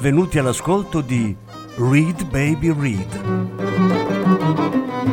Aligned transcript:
Benvenuti 0.00 0.38
all'ascolto 0.38 1.02
di 1.02 1.36
Read 1.76 2.24
Baby 2.30 2.72
Read, 2.72 3.22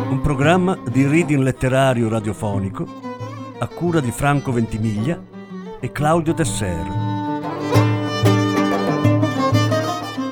un 0.09 0.21
programma 0.23 0.81
di 0.89 1.05
reading 1.05 1.43
letterario 1.43 2.07
radiofonico 2.07 2.85
a 3.59 3.67
cura 3.67 3.99
di 3.99 4.11
Franco 4.11 4.53
Ventimiglia 4.53 5.21
e 5.81 5.91
Claudio 5.91 6.33
Desser. 6.33 6.85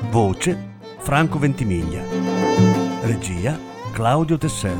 Voce 0.08 0.78
Franco 1.00 1.38
Ventimiglia. 1.38 2.02
Regia 3.02 3.60
Claudio 3.92 4.38
Tesser. 4.38 4.78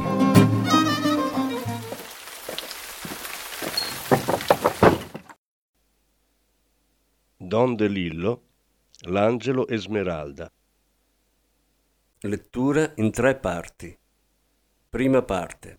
Don 7.37 7.77
De 7.77 7.89
Lillo, 7.89 8.41
L'angelo 9.03 9.69
Esmeralda. 9.69 10.51
Lettura 12.21 12.93
in 12.97 13.11
tre 13.11 13.37
parti. 13.37 13.97
Prima 14.89 15.23
parte. 15.23 15.79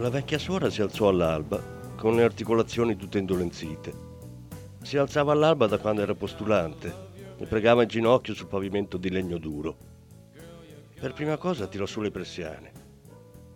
La 0.00 0.08
vecchia 0.08 0.38
suora 0.38 0.70
si 0.70 0.80
alzò 0.80 1.08
all'alba 1.08 1.62
con 1.94 2.16
le 2.16 2.22
articolazioni 2.22 2.96
tutte 2.96 3.18
indolenzite. 3.18 3.92
Si 4.80 4.96
alzava 4.96 5.32
all'alba 5.32 5.66
da 5.66 5.76
quando 5.76 6.00
era 6.00 6.14
postulante 6.14 7.08
e 7.36 7.44
pregava 7.44 7.82
in 7.82 7.88
ginocchio 7.88 8.32
sul 8.32 8.46
pavimento 8.46 8.96
di 8.96 9.10
legno 9.10 9.36
duro. 9.36 9.76
Per 10.98 11.12
prima 11.12 11.36
cosa 11.36 11.66
tirò 11.66 11.84
su 11.84 12.00
le 12.00 12.10
persiane. 12.10 12.72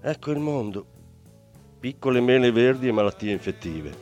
Ecco 0.02 0.32
il 0.32 0.38
mondo. 0.38 0.84
Piccole 1.80 2.20
mele 2.20 2.52
verdi 2.52 2.88
e 2.88 2.92
malattie 2.92 3.32
infettive. 3.32 3.94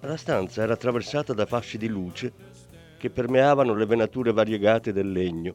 La 0.00 0.16
stanza 0.16 0.62
era 0.62 0.72
attraversata 0.72 1.32
da 1.32 1.46
fasci 1.46 1.78
di 1.78 1.86
luce 1.86 2.32
che 2.98 3.10
permeavano 3.10 3.74
le 3.74 3.86
venature 3.86 4.32
variegate 4.32 4.92
del 4.92 5.12
legno, 5.12 5.54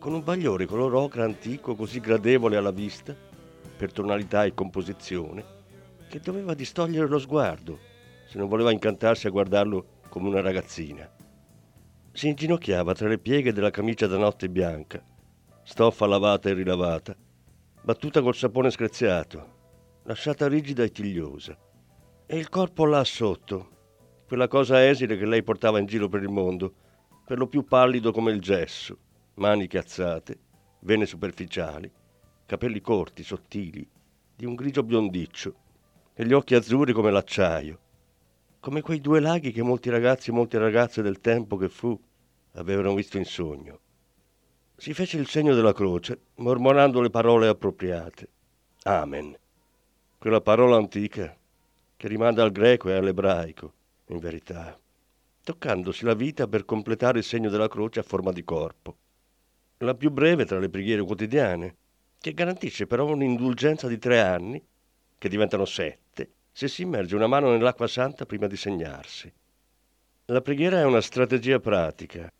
con 0.00 0.14
un 0.14 0.24
bagliore 0.24 0.66
color 0.66 0.92
ocra 0.96 1.22
antico 1.22 1.76
così 1.76 2.00
gradevole 2.00 2.56
alla 2.56 2.72
vista 2.72 3.28
per 3.80 3.92
tonalità 3.92 4.44
e 4.44 4.52
composizione, 4.52 5.42
che 6.10 6.20
doveva 6.20 6.52
distogliere 6.52 7.08
lo 7.08 7.18
sguardo 7.18 7.78
se 8.26 8.36
non 8.36 8.46
voleva 8.46 8.72
incantarsi 8.72 9.26
a 9.26 9.30
guardarlo 9.30 10.02
come 10.10 10.28
una 10.28 10.42
ragazzina. 10.42 11.10
Si 12.12 12.28
inginocchiava 12.28 12.92
tra 12.92 13.08
le 13.08 13.18
pieghe 13.18 13.54
della 13.54 13.70
camicia 13.70 14.06
da 14.06 14.18
notte 14.18 14.50
bianca, 14.50 15.02
stoffa 15.62 16.04
lavata 16.04 16.50
e 16.50 16.52
rilavata, 16.52 17.16
battuta 17.80 18.20
col 18.20 18.34
sapone 18.34 18.70
screziato, 18.70 20.00
lasciata 20.02 20.46
rigida 20.46 20.82
e 20.82 20.90
tigliosa. 20.90 21.56
E 22.26 22.36
il 22.36 22.50
corpo 22.50 22.84
là 22.84 23.02
sotto, 23.02 23.68
quella 24.28 24.46
cosa 24.46 24.86
esile 24.86 25.16
che 25.16 25.24
lei 25.24 25.42
portava 25.42 25.78
in 25.78 25.86
giro 25.86 26.10
per 26.10 26.20
il 26.20 26.28
mondo, 26.28 26.74
per 27.24 27.38
lo 27.38 27.46
più 27.46 27.64
pallido 27.64 28.12
come 28.12 28.30
il 28.30 28.40
gesso, 28.40 28.98
mani 29.36 29.66
chiazzate, 29.66 30.38
vene 30.80 31.06
superficiali, 31.06 31.90
capelli 32.50 32.80
corti, 32.80 33.22
sottili, 33.22 33.88
di 34.34 34.44
un 34.44 34.56
grigio 34.56 34.82
biondiccio, 34.82 35.54
e 36.12 36.26
gli 36.26 36.32
occhi 36.32 36.56
azzurri 36.56 36.92
come 36.92 37.12
l'acciaio, 37.12 37.78
come 38.58 38.80
quei 38.80 39.00
due 39.00 39.20
laghi 39.20 39.52
che 39.52 39.62
molti 39.62 39.88
ragazzi 39.88 40.30
e 40.30 40.32
molte 40.32 40.58
ragazze 40.58 41.00
del 41.00 41.20
tempo 41.20 41.56
che 41.56 41.68
fu 41.68 41.96
avevano 42.54 42.92
visto 42.94 43.18
in 43.18 43.24
sogno. 43.24 43.78
Si 44.74 44.92
fece 44.94 45.16
il 45.18 45.28
segno 45.28 45.54
della 45.54 45.72
croce, 45.72 46.22
mormorando 46.38 47.00
le 47.00 47.10
parole 47.10 47.46
appropriate. 47.46 48.28
Amen. 48.82 49.32
Quella 50.18 50.40
parola 50.40 50.74
antica 50.74 51.32
che 51.96 52.08
rimanda 52.08 52.42
al 52.42 52.50
greco 52.50 52.88
e 52.88 52.94
all'ebraico, 52.94 53.72
in 54.06 54.18
verità, 54.18 54.76
toccandosi 55.44 56.04
la 56.04 56.14
vita 56.14 56.48
per 56.48 56.64
completare 56.64 57.18
il 57.18 57.24
segno 57.24 57.48
della 57.48 57.68
croce 57.68 58.00
a 58.00 58.02
forma 58.02 58.32
di 58.32 58.42
corpo. 58.42 58.96
La 59.78 59.94
più 59.94 60.10
breve 60.10 60.44
tra 60.46 60.58
le 60.58 60.68
preghiere 60.68 61.04
quotidiane, 61.04 61.76
che 62.20 62.34
garantisce 62.34 62.86
però 62.86 63.06
un'indulgenza 63.06 63.88
di 63.88 63.96
tre 63.96 64.20
anni, 64.20 64.62
che 65.16 65.28
diventano 65.30 65.64
sette, 65.64 66.32
se 66.52 66.68
si 66.68 66.82
immerge 66.82 67.16
una 67.16 67.26
mano 67.26 67.50
nell'acqua 67.50 67.86
santa 67.86 68.26
prima 68.26 68.46
di 68.46 68.56
segnarsi. 68.56 69.32
La 70.26 70.42
preghiera 70.42 70.80
è 70.80 70.84
una 70.84 71.00
strategia 71.00 71.60
pratica, 71.60 72.30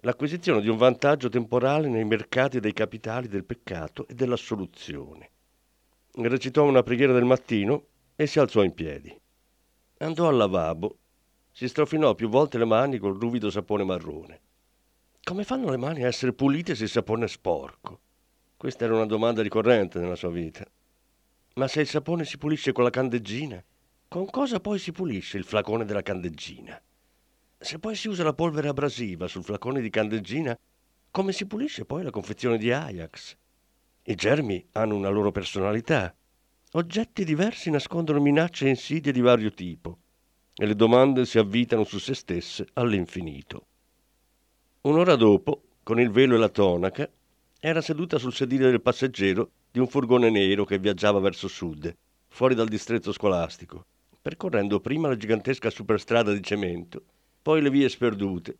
l'acquisizione 0.00 0.60
di 0.60 0.68
un 0.68 0.76
vantaggio 0.76 1.28
temporale 1.28 1.88
nei 1.88 2.04
mercati 2.04 2.58
dei 2.58 2.72
capitali 2.72 3.28
del 3.28 3.44
peccato 3.44 4.08
e 4.08 4.14
dell'assoluzione. 4.14 5.30
Recitò 6.16 6.64
una 6.64 6.82
preghiera 6.82 7.12
del 7.12 7.24
mattino 7.24 7.86
e 8.16 8.26
si 8.26 8.40
alzò 8.40 8.64
in 8.64 8.74
piedi. 8.74 9.16
Andò 9.98 10.26
al 10.26 10.36
lavabo, 10.36 10.98
si 11.52 11.68
strofinò 11.68 12.16
più 12.16 12.28
volte 12.28 12.58
le 12.58 12.64
mani 12.64 12.98
col 12.98 13.18
ruvido 13.18 13.50
sapone 13.50 13.84
marrone. 13.84 14.40
Come 15.22 15.44
fanno 15.44 15.70
le 15.70 15.76
mani 15.76 16.02
a 16.02 16.08
essere 16.08 16.32
pulite 16.32 16.74
se 16.74 16.84
il 16.84 16.90
sapone 16.90 17.26
è 17.26 17.28
sporco? 17.28 18.00
Questa 18.58 18.84
era 18.84 18.96
una 18.96 19.06
domanda 19.06 19.40
ricorrente 19.40 20.00
nella 20.00 20.16
sua 20.16 20.30
vita. 20.30 20.66
Ma 21.54 21.68
se 21.68 21.82
il 21.82 21.86
sapone 21.86 22.24
si 22.24 22.38
pulisce 22.38 22.72
con 22.72 22.82
la 22.82 22.90
candeggina, 22.90 23.62
con 24.08 24.28
cosa 24.28 24.58
poi 24.58 24.80
si 24.80 24.90
pulisce 24.90 25.38
il 25.38 25.44
flacone 25.44 25.84
della 25.84 26.02
candeggina? 26.02 26.76
Se 27.56 27.78
poi 27.78 27.94
si 27.94 28.08
usa 28.08 28.24
la 28.24 28.34
polvere 28.34 28.66
abrasiva 28.66 29.28
sul 29.28 29.44
flacone 29.44 29.80
di 29.80 29.90
candeggina, 29.90 30.58
come 31.12 31.30
si 31.30 31.46
pulisce 31.46 31.84
poi 31.84 32.02
la 32.02 32.10
confezione 32.10 32.58
di 32.58 32.72
Ajax? 32.72 33.36
I 34.02 34.14
germi 34.16 34.66
hanno 34.72 34.96
una 34.96 35.08
loro 35.08 35.30
personalità. 35.30 36.12
Oggetti 36.72 37.24
diversi 37.24 37.70
nascondono 37.70 38.20
minacce 38.20 38.66
e 38.66 38.70
insidie 38.70 39.12
di 39.12 39.20
vario 39.20 39.52
tipo 39.52 39.98
e 40.52 40.66
le 40.66 40.74
domande 40.74 41.26
si 41.26 41.38
avvitano 41.38 41.84
su 41.84 42.00
se 42.00 42.12
stesse 42.12 42.66
all'infinito. 42.72 43.66
Un'ora 44.80 45.14
dopo, 45.14 45.62
con 45.84 46.00
il 46.00 46.10
velo 46.10 46.34
e 46.34 46.38
la 46.38 46.48
tonaca, 46.48 47.08
era 47.60 47.80
seduta 47.80 48.18
sul 48.18 48.32
sedile 48.32 48.70
del 48.70 48.80
passeggero 48.80 49.50
di 49.70 49.80
un 49.80 49.88
furgone 49.88 50.30
nero 50.30 50.64
che 50.64 50.78
viaggiava 50.78 51.18
verso 51.18 51.48
sud, 51.48 51.92
fuori 52.28 52.54
dal 52.54 52.68
distretto 52.68 53.10
scolastico, 53.10 53.84
percorrendo 54.22 54.78
prima 54.78 55.08
la 55.08 55.16
gigantesca 55.16 55.68
superstrada 55.68 56.32
di 56.32 56.42
cemento, 56.42 57.02
poi 57.42 57.60
le 57.60 57.70
vie 57.70 57.88
sperdute, 57.88 58.56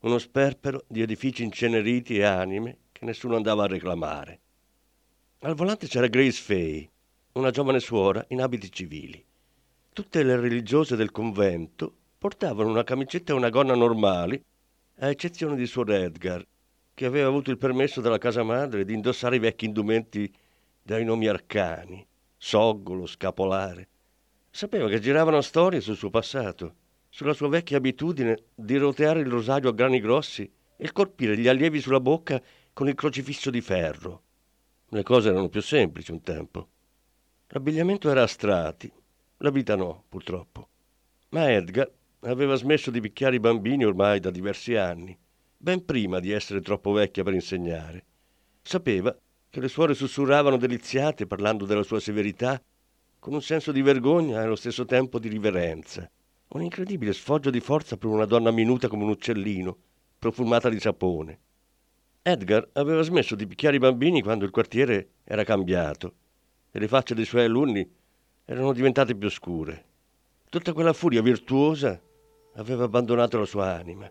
uno 0.00 0.18
sperpero 0.18 0.84
di 0.86 1.02
edifici 1.02 1.42
inceneriti 1.42 2.18
e 2.18 2.22
anime 2.22 2.76
che 2.92 3.04
nessuno 3.04 3.34
andava 3.34 3.64
a 3.64 3.68
reclamare. 3.68 4.40
Al 5.40 5.54
volante 5.54 5.88
c'era 5.88 6.06
Grace 6.06 6.40
Fay, 6.40 6.88
una 7.32 7.50
giovane 7.50 7.80
suora 7.80 8.24
in 8.28 8.40
abiti 8.40 8.70
civili. 8.70 9.22
Tutte 9.92 10.22
le 10.22 10.36
religiose 10.36 10.94
del 10.94 11.10
convento 11.10 11.92
portavano 12.16 12.68
una 12.68 12.84
camicetta 12.84 13.32
e 13.32 13.36
una 13.36 13.50
gonna 13.50 13.74
normali, 13.74 14.40
a 14.98 15.08
eccezione 15.08 15.56
di 15.56 15.66
suor 15.66 15.90
Edgar, 15.90 16.46
che 16.96 17.04
aveva 17.04 17.28
avuto 17.28 17.50
il 17.50 17.58
permesso 17.58 18.00
dalla 18.00 18.16
casa 18.16 18.42
madre 18.42 18.86
di 18.86 18.94
indossare 18.94 19.36
i 19.36 19.38
vecchi 19.38 19.66
indumenti 19.66 20.34
dai 20.80 21.04
nomi 21.04 21.28
arcani, 21.28 22.06
soggolo, 22.38 23.04
scapolare. 23.04 23.88
Sapeva 24.48 24.88
che 24.88 24.98
giravano 24.98 25.42
storie 25.42 25.82
sul 25.82 25.96
suo 25.96 26.08
passato, 26.08 26.74
sulla 27.10 27.34
sua 27.34 27.50
vecchia 27.50 27.76
abitudine 27.76 28.44
di 28.54 28.78
roteare 28.78 29.20
il 29.20 29.26
rosario 29.26 29.68
a 29.68 29.74
grani 29.74 30.00
grossi 30.00 30.50
e 30.74 30.90
colpire 30.90 31.36
gli 31.36 31.48
allievi 31.48 31.82
sulla 31.82 32.00
bocca 32.00 32.42
con 32.72 32.88
il 32.88 32.94
crocifisso 32.94 33.50
di 33.50 33.60
ferro. 33.60 34.22
Le 34.88 35.02
cose 35.02 35.28
erano 35.28 35.50
più 35.50 35.60
semplici 35.60 36.12
un 36.12 36.22
tempo. 36.22 36.68
L'abbigliamento 37.48 38.08
era 38.08 38.22
a 38.22 38.26
strati, 38.26 38.90
la 39.38 39.50
vita 39.50 39.76
no, 39.76 40.04
purtroppo. 40.08 40.68
Ma 41.28 41.52
Edgar 41.52 41.92
aveva 42.20 42.54
smesso 42.54 42.90
di 42.90 43.02
picchiare 43.02 43.36
i 43.36 43.40
bambini 43.40 43.84
ormai 43.84 44.18
da 44.18 44.30
diversi 44.30 44.76
anni, 44.76 45.14
ben 45.56 45.84
prima 45.84 46.20
di 46.20 46.30
essere 46.30 46.60
troppo 46.60 46.92
vecchia 46.92 47.22
per 47.22 47.34
insegnare. 47.34 48.04
Sapeva 48.62 49.16
che 49.48 49.60
le 49.60 49.68
suore 49.68 49.94
sussurravano 49.94 50.56
deliziate 50.56 51.26
parlando 51.26 51.64
della 51.64 51.82
sua 51.82 52.00
severità, 52.00 52.60
con 53.18 53.32
un 53.32 53.42
senso 53.42 53.72
di 53.72 53.82
vergogna 53.82 54.40
e 54.40 54.44
allo 54.44 54.56
stesso 54.56 54.84
tempo 54.84 55.18
di 55.18 55.28
riverenza. 55.28 56.08
Un 56.48 56.62
incredibile 56.62 57.12
sfoggio 57.12 57.50
di 57.50 57.60
forza 57.60 57.96
per 57.96 58.10
una 58.10 58.26
donna 58.26 58.50
minuta 58.50 58.88
come 58.88 59.04
un 59.04 59.10
uccellino, 59.10 59.76
profumata 60.18 60.68
di 60.68 60.78
sapone. 60.78 61.38
Edgar 62.22 62.68
aveva 62.72 63.02
smesso 63.02 63.34
di 63.34 63.46
picchiare 63.46 63.76
i 63.76 63.80
bambini 63.80 64.20
quando 64.20 64.44
il 64.44 64.50
quartiere 64.50 65.10
era 65.24 65.44
cambiato 65.44 66.14
e 66.70 66.78
le 66.78 66.88
facce 66.88 67.14
dei 67.14 67.24
suoi 67.24 67.44
alunni 67.44 67.88
erano 68.44 68.72
diventate 68.72 69.14
più 69.14 69.30
scure. 69.30 69.84
Tutta 70.50 70.72
quella 70.72 70.92
furia 70.92 71.22
virtuosa 71.22 72.00
aveva 72.54 72.84
abbandonato 72.84 73.38
la 73.38 73.44
sua 73.44 73.74
anima. 73.74 74.10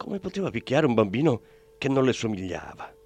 Come 0.00 0.18
poteva 0.18 0.48
picchiare 0.48 0.86
un 0.86 0.94
bambino 0.94 1.42
che 1.76 1.90
non 1.90 2.06
le 2.06 2.14
somigliava? 2.14 2.99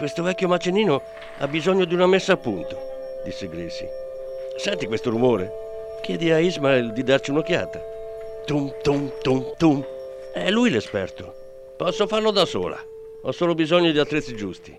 Questo 0.00 0.22
vecchio 0.22 0.48
macenino 0.48 1.02
ha 1.40 1.46
bisogno 1.46 1.84
di 1.84 1.92
una 1.92 2.06
messa 2.06 2.32
a 2.32 2.36
punto, 2.38 2.74
disse 3.22 3.46
Gracie. 3.50 3.86
Senti 4.56 4.86
questo 4.86 5.10
rumore? 5.10 5.52
Chiedi 6.00 6.30
a 6.30 6.38
Ismael 6.38 6.94
di 6.94 7.02
darci 7.02 7.30
un'occhiata. 7.30 7.78
Tum 8.46 8.72
tum 8.80 9.12
tum 9.20 9.52
tum. 9.58 9.84
È 10.32 10.48
lui 10.48 10.70
l'esperto. 10.70 11.74
Posso 11.76 12.06
farlo 12.06 12.30
da 12.30 12.46
sola. 12.46 12.82
Ho 13.24 13.30
solo 13.32 13.54
bisogno 13.54 13.92
di 13.92 13.98
attrezzi 13.98 14.34
giusti. 14.34 14.74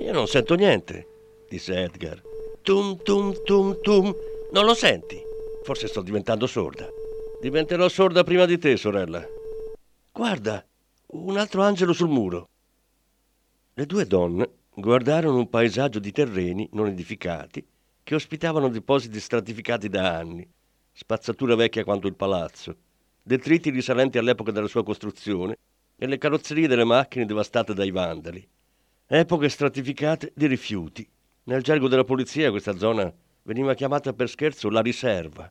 Io 0.00 0.12
non 0.12 0.26
sento 0.26 0.56
niente, 0.56 1.06
disse 1.48 1.84
Edgar. 1.84 2.20
Tum 2.62 3.00
tum 3.04 3.40
tum 3.44 3.80
tum. 3.80 4.12
Non 4.50 4.64
lo 4.64 4.74
senti? 4.74 5.22
Forse 5.62 5.86
sto 5.86 6.02
diventando 6.02 6.48
sorda. 6.48 6.88
Diventerò 7.40 7.88
sorda 7.88 8.24
prima 8.24 8.46
di 8.46 8.58
te, 8.58 8.76
sorella. 8.76 9.24
Guarda, 10.10 10.66
un 11.12 11.36
altro 11.36 11.62
angelo 11.62 11.92
sul 11.92 12.08
muro. 12.08 12.48
Le 13.78 13.84
due 13.84 14.06
donne 14.06 14.48
guardarono 14.78 15.38
un 15.38 15.48
paesaggio 15.48 15.98
di 15.98 16.12
terreni 16.12 16.68
non 16.72 16.88
edificati 16.88 17.66
che 18.02 18.14
ospitavano 18.14 18.68
depositi 18.68 19.18
stratificati 19.18 19.88
da 19.88 20.18
anni, 20.18 20.46
spazzatura 20.92 21.54
vecchia 21.54 21.82
quanto 21.82 22.06
il 22.06 22.14
palazzo, 22.14 22.76
detriti 23.22 23.70
risalenti 23.70 24.18
all'epoca 24.18 24.52
della 24.52 24.66
sua 24.66 24.84
costruzione 24.84 25.56
e 25.96 26.06
le 26.06 26.18
carrozzerie 26.18 26.68
delle 26.68 26.84
macchine 26.84 27.24
devastate 27.24 27.72
dai 27.72 27.90
vandali. 27.90 28.46
Epoche 29.06 29.48
stratificate 29.48 30.32
di 30.34 30.46
rifiuti. 30.46 31.08
Nel 31.44 31.62
gergo 31.62 31.88
della 31.88 32.04
polizia 32.04 32.50
questa 32.50 32.76
zona 32.76 33.10
veniva 33.44 33.72
chiamata 33.72 34.12
per 34.12 34.28
scherzo 34.28 34.68
la 34.68 34.82
riserva, 34.82 35.50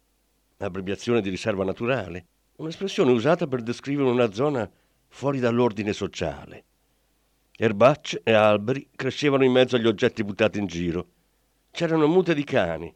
abbreviazione 0.57 1.21
di 1.21 1.31
riserva 1.31 1.63
naturale, 1.63 2.27
un'espressione 2.57 3.11
usata 3.11 3.47
per 3.47 3.63
descrivere 3.63 4.07
una 4.07 4.31
zona 4.31 4.69
fuori 5.07 5.39
dall'ordine 5.39 5.93
sociale. 5.93 6.63
Erbacce 7.57 8.19
e 8.21 8.33
alberi 8.33 8.89
crescevano 8.93 9.45
in 9.45 9.51
mezzo 9.53 9.77
agli 9.77 9.87
oggetti 9.87 10.25
buttati 10.25 10.59
in 10.59 10.65
giro. 10.65 11.07
C'erano 11.71 12.05
mute 12.05 12.35
di 12.35 12.43
cani. 12.43 12.93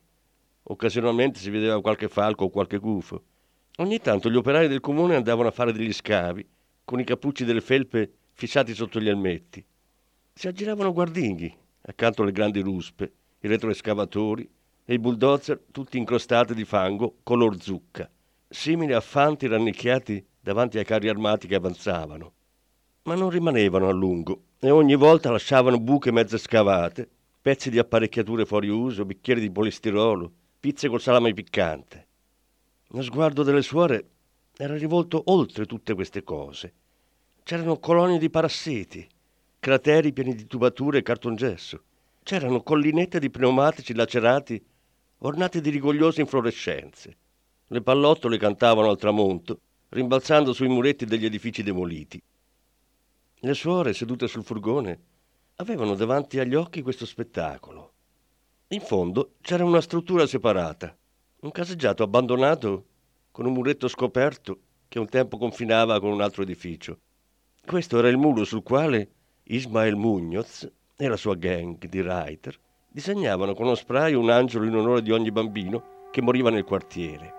Occasionalmente 0.63 1.39
si 1.39 1.49
vedeva 1.49 1.79
qualche 1.79 2.09
falco 2.09 2.43
o 2.43 2.49
qualche 2.49 2.77
gufo. 2.77 3.23
Ogni 3.77 3.99
tanto 3.99 4.29
gli 4.29 4.35
operai 4.35 4.67
del 4.67 4.81
comune 4.81 5.15
andavano 5.15 5.47
a 5.47 5.51
fare 5.51 5.71
degli 5.71 5.93
scavi, 5.93 6.45
con 6.83 6.99
i 6.99 7.05
cappucci 7.05 7.45
delle 7.45 7.61
felpe 7.61 8.11
fissati 8.33 8.73
sotto 8.73 8.99
gli 8.99 9.07
elmetti. 9.07 9.63
Si 10.33 10.49
aggiravano 10.49 10.91
guardinghi, 10.91 11.55
accanto 11.83 12.23
alle 12.23 12.33
grandi 12.33 12.59
ruspe, 12.59 13.13
i 13.39 13.47
retroescavatori 13.47 14.49
e 14.83 14.93
i 14.93 14.99
bulldozer 14.99 15.61
tutti 15.71 15.97
incrostati 15.97 16.53
di 16.53 16.65
fango 16.65 17.19
color 17.23 17.61
zucca, 17.61 18.09
simili 18.49 18.91
a 18.91 18.99
fanti 18.99 19.47
rannicchiati 19.47 20.21
davanti 20.37 20.77
ai 20.77 20.83
carri 20.83 21.07
armati 21.07 21.47
che 21.47 21.55
avanzavano. 21.55 22.33
Ma 23.03 23.15
non 23.15 23.29
rimanevano 23.29 23.87
a 23.87 23.93
lungo 23.93 24.47
e 24.61 24.69
ogni 24.69 24.95
volta 24.95 25.31
lasciavano 25.31 25.79
buche 25.79 26.11
mezze 26.11 26.37
scavate, 26.37 27.09
pezzi 27.41 27.69
di 27.69 27.79
apparecchiature 27.79 28.45
fuori 28.45 28.67
uso, 28.67 29.05
bicchieri 29.05 29.39
di 29.39 29.51
polistirolo, 29.51 30.31
pizze 30.59 30.89
col 30.89 30.99
salame 30.99 31.33
piccante. 31.33 32.07
Lo 32.89 33.01
sguardo 33.01 33.43
delle 33.43 33.61
suore 33.61 34.09
era 34.57 34.75
rivolto 34.75 35.21
oltre 35.27 35.65
tutte 35.65 35.93
queste 35.93 36.23
cose. 36.23 36.73
C'erano 37.43 37.79
colonie 37.79 38.17
di 38.17 38.29
parassiti, 38.29 39.07
crateri 39.59 40.11
pieni 40.11 40.35
di 40.35 40.45
tubature 40.45 40.97
e 40.97 41.03
cartongesso. 41.03 41.83
C'erano 42.21 42.61
collinette 42.61 43.19
di 43.19 43.29
pneumatici 43.29 43.93
lacerati 43.93 44.61
ornate 45.19 45.61
di 45.61 45.69
rigogliose 45.69 46.19
inflorescenze. 46.19 47.17
Le 47.67 47.81
pallottole 47.81 48.37
cantavano 48.37 48.89
al 48.89 48.97
tramonto, 48.97 49.59
rimbalzando 49.89 50.51
sui 50.51 50.67
muretti 50.67 51.05
degli 51.05 51.25
edifici 51.25 51.63
demoliti. 51.63 52.21
Le 53.41 53.53
suore, 53.53 53.93
sedute 53.93 54.27
sul 54.27 54.43
furgone, 54.43 54.99
avevano 55.55 55.95
davanti 55.95 56.39
agli 56.39 56.55
occhi 56.55 56.81
questo 56.81 57.05
spettacolo. 57.05 57.93
In 58.69 58.81
fondo 58.81 59.35
c'era 59.39 59.63
una 59.63 59.79
struttura 59.79 60.27
separata, 60.27 60.93
un 61.41 61.51
caseggiato 61.51 62.03
abbandonato 62.03 62.85
con 63.31 63.45
un 63.45 63.53
muretto 63.53 63.87
scoperto 63.87 64.59
che 64.89 64.99
un 64.99 65.07
tempo 65.07 65.37
confinava 65.37 66.01
con 66.01 66.11
un 66.11 66.19
altro 66.19 66.43
edificio. 66.43 66.99
Questo 67.65 67.97
era 67.97 68.09
il 68.09 68.17
muro 68.17 68.43
sul 68.43 68.61
quale 68.61 69.09
Ismael 69.43 69.95
Munoz 69.95 70.69
e 70.97 71.07
la 71.07 71.15
sua 71.15 71.35
gang 71.35 71.77
di 71.87 72.01
writer 72.01 72.59
disegnavano 72.89 73.53
con 73.53 73.67
lo 73.67 73.75
spray 73.75 74.15
un 74.15 74.29
angelo 74.29 74.65
in 74.65 74.75
onore 74.75 75.01
di 75.01 75.11
ogni 75.11 75.31
bambino 75.31 76.09
che 76.11 76.21
moriva 76.21 76.49
nel 76.49 76.65
quartiere. 76.65 77.38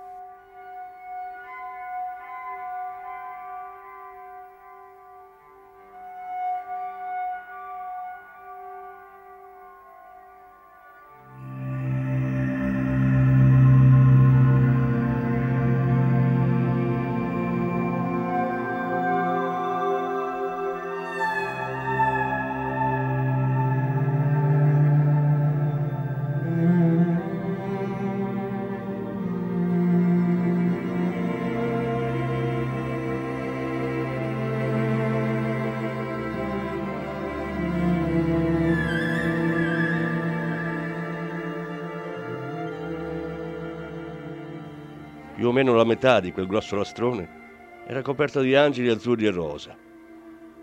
O 45.51 45.53
meno 45.53 45.75
la 45.75 45.85
metà 45.85 46.21
di 46.21 46.33
quel 46.33 46.47
grosso 46.47 46.77
lastrone, 46.77 47.39
era 47.87 48.03
coperta 48.03 48.41
di 48.41 48.55
angeli 48.55 48.89
azzurri 48.89 49.27
e 49.27 49.31
rosa. 49.31 49.77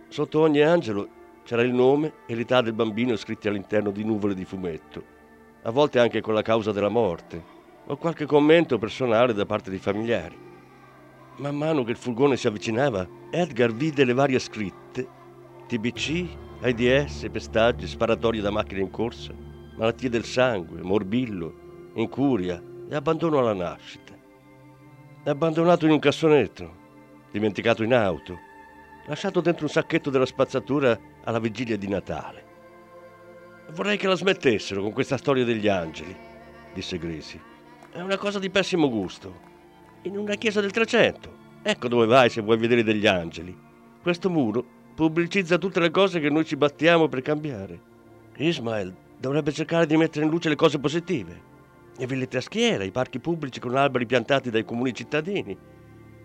Sotto 0.07 0.39
ogni 0.39 0.61
angelo 0.61 1.09
c'era 1.43 1.61
il 1.61 1.73
nome 1.73 2.13
e 2.25 2.35
l'età 2.35 2.61
del 2.61 2.73
bambino 2.73 3.15
scritti 3.17 3.49
all'interno 3.49 3.91
di 3.91 4.05
nuvole 4.05 4.33
di 4.33 4.45
fumetto, 4.45 5.03
a 5.63 5.71
volte 5.71 5.99
anche 5.99 6.21
con 6.21 6.33
la 6.33 6.41
causa 6.41 6.71
della 6.71 6.89
morte, 6.89 7.55
o 7.85 7.97
qualche 7.97 8.25
commento 8.25 8.77
personale 8.77 9.33
da 9.33 9.45
parte 9.45 9.69
dei 9.69 9.79
familiari. 9.79 10.37
Man 11.37 11.55
mano 11.55 11.83
che 11.83 11.91
il 11.91 11.97
furgone 11.97 12.37
si 12.37 12.47
avvicinava, 12.47 13.05
Edgar 13.29 13.73
vide 13.73 14.05
le 14.05 14.13
varie 14.13 14.39
scritte, 14.39 15.07
TBC, 15.67 16.25
AIDS, 16.61 17.27
pestaggi, 17.29 17.87
sparatorie 17.87 18.41
da 18.41 18.51
macchine 18.51 18.81
in 18.81 18.89
corsa, 18.89 19.33
malattie 19.75 20.09
del 20.09 20.23
sangue, 20.23 20.81
morbillo, 20.81 21.91
incuria 21.95 22.61
e 22.89 22.95
abbandono 22.95 23.39
alla 23.39 23.53
nascita. 23.53 24.16
Abbandonato 25.27 25.83
in 25.83 25.91
un 25.91 25.99
cassonetto, 25.99 26.71
dimenticato 27.31 27.83
in 27.83 27.93
auto, 27.93 28.39
lasciato 29.07 29.41
dentro 29.41 29.65
un 29.65 29.69
sacchetto 29.69 30.09
della 30.09 30.25
spazzatura 30.25 30.97
alla 31.25 31.39
vigilia 31.39 31.75
di 31.75 31.89
Natale. 31.89 32.45
Vorrei 33.73 33.97
che 33.97 34.07
la 34.07 34.15
smettessero 34.15 34.81
con 34.81 34.93
questa 34.93 35.17
storia 35.17 35.43
degli 35.43 35.67
angeli, 35.67 36.15
disse 36.73 36.97
Gracie. 36.97 37.41
È 37.91 37.99
una 37.99 38.15
cosa 38.15 38.39
di 38.39 38.49
pessimo 38.49 38.89
gusto. 38.89 39.33
In 40.03 40.17
una 40.17 40.35
chiesa 40.35 40.61
del 40.61 40.71
Trecento. 40.71 41.29
Ecco 41.61 41.89
dove 41.89 42.05
vai 42.05 42.29
se 42.29 42.39
vuoi 42.39 42.57
vedere 42.57 42.85
degli 42.85 43.05
angeli. 43.05 43.53
Questo 44.01 44.29
muro 44.29 44.63
pubblicizza 44.95 45.57
tutte 45.57 45.81
le 45.81 45.91
cose 45.91 46.21
che 46.21 46.29
noi 46.29 46.45
ci 46.45 46.55
battiamo 46.55 47.09
per 47.09 47.21
cambiare. 47.21 47.81
Ismael 48.37 48.95
dovrebbe 49.19 49.51
cercare 49.51 49.87
di 49.87 49.97
mettere 49.97 50.23
in 50.23 50.31
luce 50.31 50.47
le 50.47 50.55
cose 50.55 50.79
positive. 50.79 51.46
Le 51.99 52.05
villette 52.05 52.37
a 52.37 52.41
schiera, 52.41 52.83
i 52.83 52.91
parchi 52.91 53.19
pubblici 53.19 53.59
con 53.59 53.75
alberi 53.75 54.05
piantati 54.05 54.51
dai 54.51 54.63
comuni 54.63 54.93
cittadini, 54.93 55.57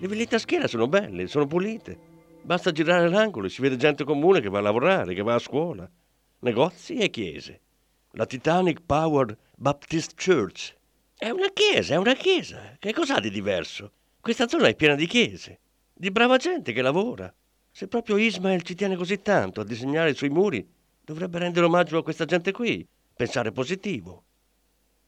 le 0.02 0.08
villette 0.08 0.34
a 0.34 0.38
schiera 0.38 0.66
sono 0.66 0.86
belle, 0.86 1.28
sono 1.28 1.46
pulite. 1.46 1.96
Basta 2.42 2.72
girare 2.72 3.08
l'angolo 3.08 3.46
e 3.46 3.50
si 3.50 3.62
vede 3.62 3.76
gente 3.76 4.04
comune 4.04 4.40
che 4.40 4.48
va 4.48 4.58
a 4.58 4.62
lavorare, 4.62 5.14
che 5.14 5.22
va 5.22 5.34
a 5.34 5.38
scuola. 5.38 5.88
Negozi 6.40 6.96
e 6.96 7.08
chiese. 7.08 7.60
La 8.12 8.26
Titanic 8.26 8.80
Power 8.84 9.34
Baptist 9.56 10.14
Church. 10.22 10.74
È 11.16 11.30
una 11.30 11.48
chiesa, 11.52 11.94
è 11.94 11.96
una 11.98 12.14
chiesa. 12.14 12.76
Che 12.78 12.92
cos'ha 12.92 13.20
di 13.20 13.30
diverso? 13.30 13.92
Questa 14.20 14.48
zona 14.48 14.66
è 14.66 14.74
piena 14.74 14.96
di 14.96 15.06
chiese, 15.06 15.60
di 15.94 16.10
brava 16.10 16.36
gente 16.36 16.72
che 16.72 16.82
lavora. 16.82 17.32
Se 17.70 17.86
proprio 17.86 18.18
Ismael 18.18 18.62
ci 18.62 18.74
tiene 18.74 18.96
così 18.96 19.22
tanto 19.22 19.60
a 19.60 19.64
disegnare 19.64 20.14
sui 20.14 20.28
muri, 20.28 20.68
dovrebbe 21.00 21.38
rendere 21.38 21.64
omaggio 21.64 21.96
a 21.96 22.02
questa 22.02 22.24
gente 22.24 22.50
qui, 22.50 22.84
pensare 23.14 23.52
positivo. 23.52 24.24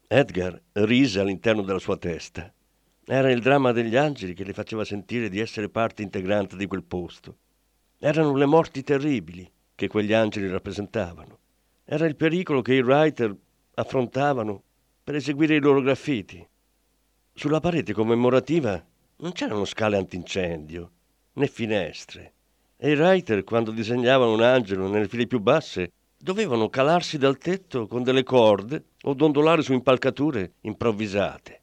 Edgar 0.06 0.60
rise 0.72 1.20
all'interno 1.20 1.62
della 1.62 1.78
sua 1.78 1.96
testa. 1.96 2.52
Era 3.06 3.30
il 3.30 3.40
dramma 3.40 3.72
degli 3.72 3.96
angeli 3.96 4.34
che 4.34 4.44
le 4.44 4.52
faceva 4.52 4.84
sentire 4.84 5.28
di 5.28 5.40
essere 5.40 5.68
parte 5.68 6.02
integrante 6.02 6.56
di 6.56 6.66
quel 6.66 6.84
posto. 6.84 7.36
Erano 7.98 8.34
le 8.34 8.46
morti 8.46 8.82
terribili 8.82 9.50
che 9.74 9.88
quegli 9.88 10.12
angeli 10.12 10.48
rappresentavano. 10.48 11.38
Era 11.84 12.06
il 12.06 12.16
pericolo 12.16 12.62
che 12.62 12.74
i 12.74 12.82
writer 12.82 13.34
affrontavano 13.74 14.62
per 15.02 15.14
eseguire 15.14 15.56
i 15.56 15.60
loro 15.60 15.80
graffiti. 15.80 16.46
Sulla 17.32 17.60
parete 17.60 17.92
commemorativa 17.92 18.82
non 19.16 19.32
c'erano 19.32 19.64
scale 19.64 19.96
antincendio, 19.96 20.90
né 21.34 21.46
finestre, 21.46 22.32
e 22.76 22.92
i 22.92 22.94
writer, 22.96 23.42
quando 23.44 23.70
disegnavano 23.70 24.32
un 24.32 24.42
angelo 24.42 24.88
nelle 24.88 25.08
file 25.08 25.26
più 25.26 25.40
basse, 25.40 25.90
dovevano 26.24 26.70
calarsi 26.70 27.18
dal 27.18 27.36
tetto 27.36 27.86
con 27.86 28.02
delle 28.02 28.22
corde 28.22 28.92
o 29.02 29.12
dondolare 29.12 29.60
su 29.60 29.74
impalcature 29.74 30.54
improvvisate. 30.62 31.60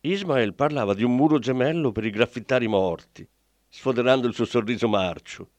Ismael 0.00 0.54
parlava 0.54 0.94
di 0.94 1.04
un 1.04 1.14
muro 1.14 1.38
gemello 1.38 1.92
per 1.92 2.06
i 2.06 2.10
graffitari 2.10 2.66
morti, 2.66 3.28
sfoderando 3.68 4.26
il 4.26 4.32
suo 4.32 4.46
sorriso 4.46 4.88
marcio. 4.88 5.50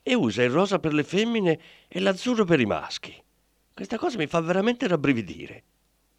E 0.00 0.14
usa 0.14 0.44
il 0.44 0.50
rosa 0.50 0.78
per 0.78 0.94
le 0.94 1.02
femmine 1.02 1.58
e 1.88 1.98
l'azzurro 1.98 2.44
per 2.44 2.60
i 2.60 2.66
maschi. 2.66 3.20
Questa 3.74 3.98
cosa 3.98 4.16
mi 4.16 4.28
fa 4.28 4.40
veramente 4.40 4.86
rabbrividire. 4.86 5.64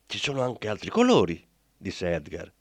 Ci 0.05 0.17
sono 0.17 0.41
anche 0.41 0.67
altri 0.67 0.89
colori, 0.89 1.41
disse 1.77 2.13
Edgar. 2.13 2.51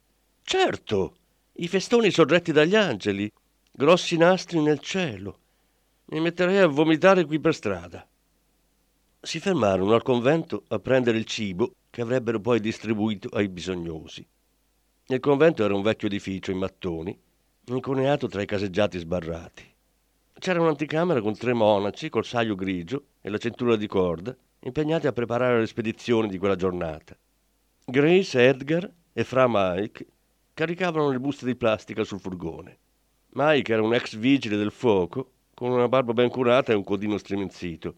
Certo, 0.45 1.17
i 1.55 1.67
festoni 1.67 2.13
sorretti 2.13 2.53
dagli 2.53 2.77
angeli, 2.77 3.29
grossi 3.73 4.17
nastri 4.17 4.61
nel 4.61 4.79
cielo. 4.79 5.39
Mi 6.05 6.21
metterei 6.21 6.59
a 6.59 6.69
vomitare 6.69 7.25
qui 7.25 7.41
per 7.41 7.53
strada. 7.53 8.09
Si 9.27 9.41
fermarono 9.41 9.93
al 9.93 10.05
convento 10.05 10.63
a 10.69 10.79
prendere 10.79 11.19
il 11.19 11.25
cibo 11.25 11.73
che 11.91 12.01
avrebbero 12.01 12.39
poi 12.39 12.61
distribuito 12.61 13.29
ai 13.33 13.49
bisognosi. 13.49 14.25
Il 15.09 15.19
convento 15.19 15.65
era 15.65 15.75
un 15.75 15.83
vecchio 15.83 16.07
edificio 16.07 16.53
in 16.53 16.59
mattoni, 16.59 17.19
incuneato 17.65 18.29
tra 18.29 18.41
i 18.41 18.47
caseggiati 18.47 18.99
sbarrati. 18.99 19.65
C'era 20.39 20.61
un'anticamera 20.61 21.21
con 21.21 21.37
tre 21.37 21.55
monaci 21.55 22.09
col 22.09 22.25
saio 22.25 22.55
grigio 22.55 23.07
e 23.21 23.29
la 23.29 23.39
cintura 23.39 23.75
di 23.75 23.89
corda, 23.89 24.33
impegnati 24.61 25.09
a 25.09 25.13
preparare 25.13 25.59
le 25.59 25.67
spedizioni 25.67 26.29
di 26.29 26.39
quella 26.39 26.55
giornata. 26.55 27.17
Grace, 27.85 28.47
Edgar 28.47 28.89
e 29.13 29.25
Fra 29.25 29.47
Mike 29.49 30.07
caricavano 30.55 31.11
le 31.11 31.19
buste 31.19 31.47
di 31.47 31.57
plastica 31.57 32.05
sul 32.05 32.21
furgone. 32.21 32.79
Mike 33.31 33.73
era 33.73 33.83
un 33.83 33.93
ex 33.93 34.15
vigile 34.15 34.57
del 34.57 34.71
fuoco, 34.71 35.33
con 35.53 35.73
una 35.73 35.89
barba 35.89 36.13
ben 36.13 36.29
curata 36.29 36.71
e 36.71 36.77
un 36.77 36.85
codino 36.85 37.19
striminzito. 37.19 37.97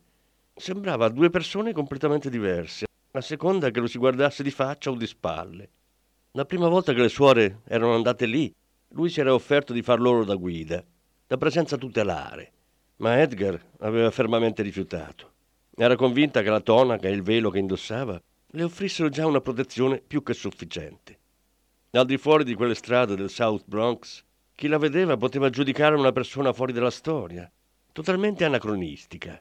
Sembrava 0.59 1.09
due 1.09 1.31
persone 1.31 1.73
completamente 1.73 2.29
diverse, 2.29 2.87
a 3.13 3.21
seconda 3.21 3.71
che 3.71 3.79
lo 3.79 3.87
si 3.87 3.97
guardasse 3.97 4.43
di 4.43 4.51
faccia 4.51 4.91
o 4.91 4.97
di 4.97 5.07
spalle. 5.07 5.71
La 6.33 6.45
prima 6.47 6.67
volta 6.67 6.93
che 6.93 7.01
le 7.01 7.09
suore 7.09 7.61
erano 7.69 7.95
andate 7.95 8.27
lì, 8.27 8.53
lui 8.89 9.09
si 9.09 9.21
era 9.21 9.33
offerto 9.33 9.73
di 9.73 9.83
far 9.83 10.01
loro 10.01 10.25
da 10.25 10.35
guida, 10.35 10.85
da 11.29 11.37
presenza 11.37 11.77
tutelare, 11.77 12.53
ma 12.97 13.21
Edgar 13.21 13.57
aveva 13.79 14.11
fermamente 14.11 14.63
rifiutato. 14.63 15.31
Era 15.77 15.95
convinta 15.95 16.43
che 16.43 16.51
la 16.51 16.61
tonaca 16.61 17.07
e 17.07 17.13
il 17.13 17.23
velo 17.23 17.51
che 17.51 17.61
indossava 17.61 18.21
le 18.53 18.63
offrissero 18.65 19.09
già 19.11 19.27
una 19.27 19.41
protezione 19.41 20.03
più 20.05 20.25
che 20.25 20.35
sufficiente. 20.35 21.19
Al 21.93 22.05
di 22.05 22.19
fuori 22.19 22.43
di 22.43 22.55
quelle 22.55 22.75
strade 22.75 23.15
del 23.15 23.31
South 23.31 23.63
Bronx, 23.65 24.25
chi 24.57 24.67
la 24.67 24.79
vedeva 24.79 25.17
poteva 25.17 25.51
giudicare 25.51 25.95
una 25.95 26.11
persona 26.11 26.53
fuori 26.53 26.73
dalla 26.73 26.91
storia, 26.91 27.49
totalmente 27.93 28.45
anacronistica. 28.45 29.41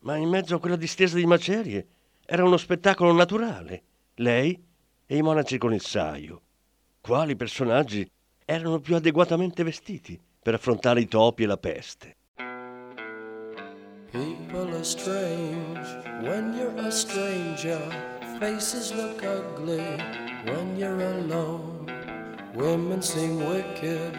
Ma 0.00 0.16
in 0.16 0.28
mezzo 0.28 0.54
a 0.54 0.60
quella 0.60 0.76
distesa 0.76 1.16
di 1.16 1.26
macerie 1.26 1.86
era 2.24 2.44
uno 2.44 2.56
spettacolo 2.56 3.12
naturale. 3.12 3.82
Lei 4.14 4.62
e 5.06 5.16
i 5.16 5.22
monaci 5.22 5.58
con 5.58 5.72
il 5.72 5.80
saio. 5.80 6.42
Quali 7.00 7.36
personaggi 7.36 8.08
erano 8.44 8.80
più 8.80 8.94
adeguatamente 8.94 9.62
vestiti 9.62 10.20
per 10.42 10.54
affrontare 10.54 11.00
i 11.00 11.08
topi 11.08 11.42
e 11.42 11.46
la 11.46 11.56
peste? 11.56 12.16
People 14.10 14.74
are 14.74 14.84
strange 14.84 15.86
when 16.22 16.54
you're 16.54 16.86
a 16.86 16.90
stranger. 16.90 17.78
Faces 18.38 18.92
look 18.94 19.22
ugly 19.22 19.84
when 20.44 20.76
you're 20.76 21.02
alone. 21.02 21.86
Women 22.54 23.02
seem 23.02 23.36
wicked 23.46 24.18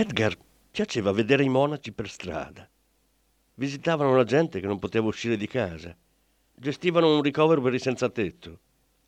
Edgar 0.00 0.34
piaceva 0.70 1.12
vedere 1.12 1.44
i 1.44 1.50
monaci 1.50 1.92
per 1.92 2.08
strada. 2.08 2.66
Visitavano 3.52 4.16
la 4.16 4.24
gente 4.24 4.58
che 4.58 4.66
non 4.66 4.78
poteva 4.78 5.08
uscire 5.08 5.36
di 5.36 5.46
casa. 5.46 5.94
Gestivano 6.54 7.14
un 7.14 7.20
ricovero 7.20 7.60
per 7.60 7.74
i 7.74 7.78
senza 7.78 8.08
tetto. 8.08 8.60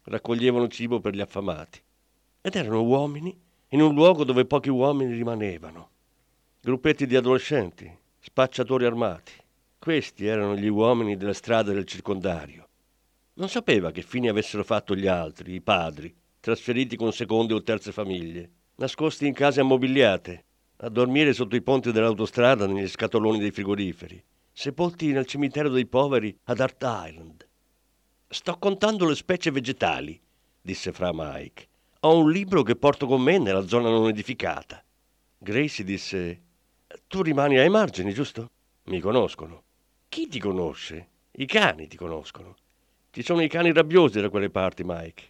Raccoglievano 0.03 0.69
cibo 0.69 1.01
per 1.01 1.15
gli 1.15 1.23
affamati. 1.23 1.81
Ed 2.43 2.57
erano 2.57 2.83
uomini 2.83 3.35
in 3.69 3.81
un 3.81 3.95
luogo 3.95 4.25
dove 4.25 4.45
pochi 4.45 4.69
uomini 4.69 5.15
rimanevano. 5.15 5.89
gruppetti 6.61 7.07
di 7.07 7.17
adolescenti, 7.17 7.91
spacciatori 8.19 8.85
armati. 8.85 9.33
Questi 9.79 10.27
erano 10.27 10.55
gli 10.57 10.69
uomini 10.69 11.17
delle 11.17 11.33
strade 11.33 11.73
del 11.73 11.87
circondario. 11.87 12.69
Non 13.37 13.49
sapeva 13.49 13.93
che 13.93 14.03
fine 14.03 14.29
avessero 14.29 14.63
fatto 14.63 14.95
gli 14.95 15.07
altri, 15.07 15.55
i 15.55 15.63
padri, 15.63 16.15
trasferiti 16.39 16.97
con 16.97 17.15
seconde 17.15 17.55
o 17.55 17.63
terze 17.63 17.93
famiglie, 17.93 18.51
nascosti 18.75 19.27
in 19.27 19.33
case 19.33 19.61
ammobiliate, 19.61 20.45
a 20.85 20.89
dormire 20.89 21.33
sotto 21.33 21.55
i 21.55 21.63
ponti 21.63 21.93
dell'autostrada 21.93 22.67
negli 22.67 22.89
scatoloni 22.89 23.39
dei 23.39 23.53
frigoriferi, 23.53 24.23
sepolti 24.51 25.13
nel 25.13 25.27
cimitero 25.27 25.69
dei 25.69 25.87
poveri 25.87 26.37
ad 26.45 26.59
Art 26.59 26.83
Island. 26.83 27.47
Sto 28.27 28.59
contando 28.59 29.07
le 29.07 29.15
specie 29.15 29.53
vegetali, 29.53 30.21
disse 30.61 30.93
fra 30.93 31.11
Mike. 31.13 31.69
Ho 32.01 32.19
un 32.19 32.31
libro 32.33 32.63
che 32.65 32.75
porto 32.75 33.07
con 33.07 33.23
me 33.23 33.39
nella 33.39 33.67
zona 33.67 33.91
non 33.91 34.09
edificata. 34.09 34.83
Gracie 35.39 35.85
disse: 35.85 36.43
Tu 37.07 37.23
rimani 37.23 37.59
ai 37.59 37.69
margini, 37.69 38.13
giusto? 38.13 38.51
Mi 38.85 38.99
conoscono. 38.99 39.63
Chi 40.09 40.27
ti 40.27 40.41
conosce? 40.41 41.09
I 41.31 41.47
cani 41.47 41.87
ti 41.87 41.97
conoscono. 41.97 42.57
Ci 43.11 43.23
sono 43.23 43.41
i 43.43 43.49
cani 43.49 43.73
rabbiosi 43.73 44.21
da 44.21 44.31
quelle 44.31 44.51
parti, 44.51 44.83
Mike. 44.85 45.23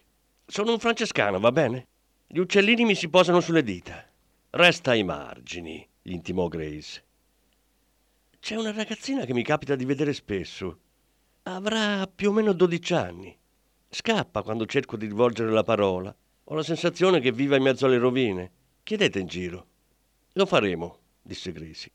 Sono 0.47 0.71
un 0.71 0.79
francescano, 0.79 1.39
va 1.39 1.51
bene? 1.51 1.87
Gli 2.25 2.39
uccellini 2.39 2.85
mi 2.85 2.95
si 2.95 3.07
posano 3.07 3.39
sulle 3.39 3.61
dita. 3.61 4.07
Resta 4.55 4.91
ai 4.91 5.01
margini, 5.01 5.83
gli 5.99 6.11
intimò 6.11 6.47
Grace. 6.47 7.03
C'è 8.39 8.55
una 8.55 8.71
ragazzina 8.71 9.25
che 9.25 9.33
mi 9.33 9.41
capita 9.41 9.75
di 9.75 9.83
vedere 9.83 10.13
spesso. 10.13 10.77
Avrà 11.41 12.05
più 12.05 12.29
o 12.29 12.33
meno 12.33 12.53
12 12.53 12.93
anni. 12.93 13.35
Scappa 13.89 14.43
quando 14.43 14.67
cerco 14.67 14.95
di 14.95 15.07
rivolgere 15.07 15.49
la 15.49 15.63
parola. 15.63 16.15
Ho 16.43 16.53
la 16.53 16.61
sensazione 16.61 17.19
che 17.19 17.31
viva 17.31 17.55
in 17.55 17.63
mezzo 17.63 17.87
alle 17.87 17.97
rovine. 17.97 18.51
Chiedete 18.83 19.17
in 19.17 19.25
giro. 19.25 19.65
Lo 20.33 20.45
faremo, 20.45 20.99
disse 21.19 21.51
Gracie. 21.51 21.89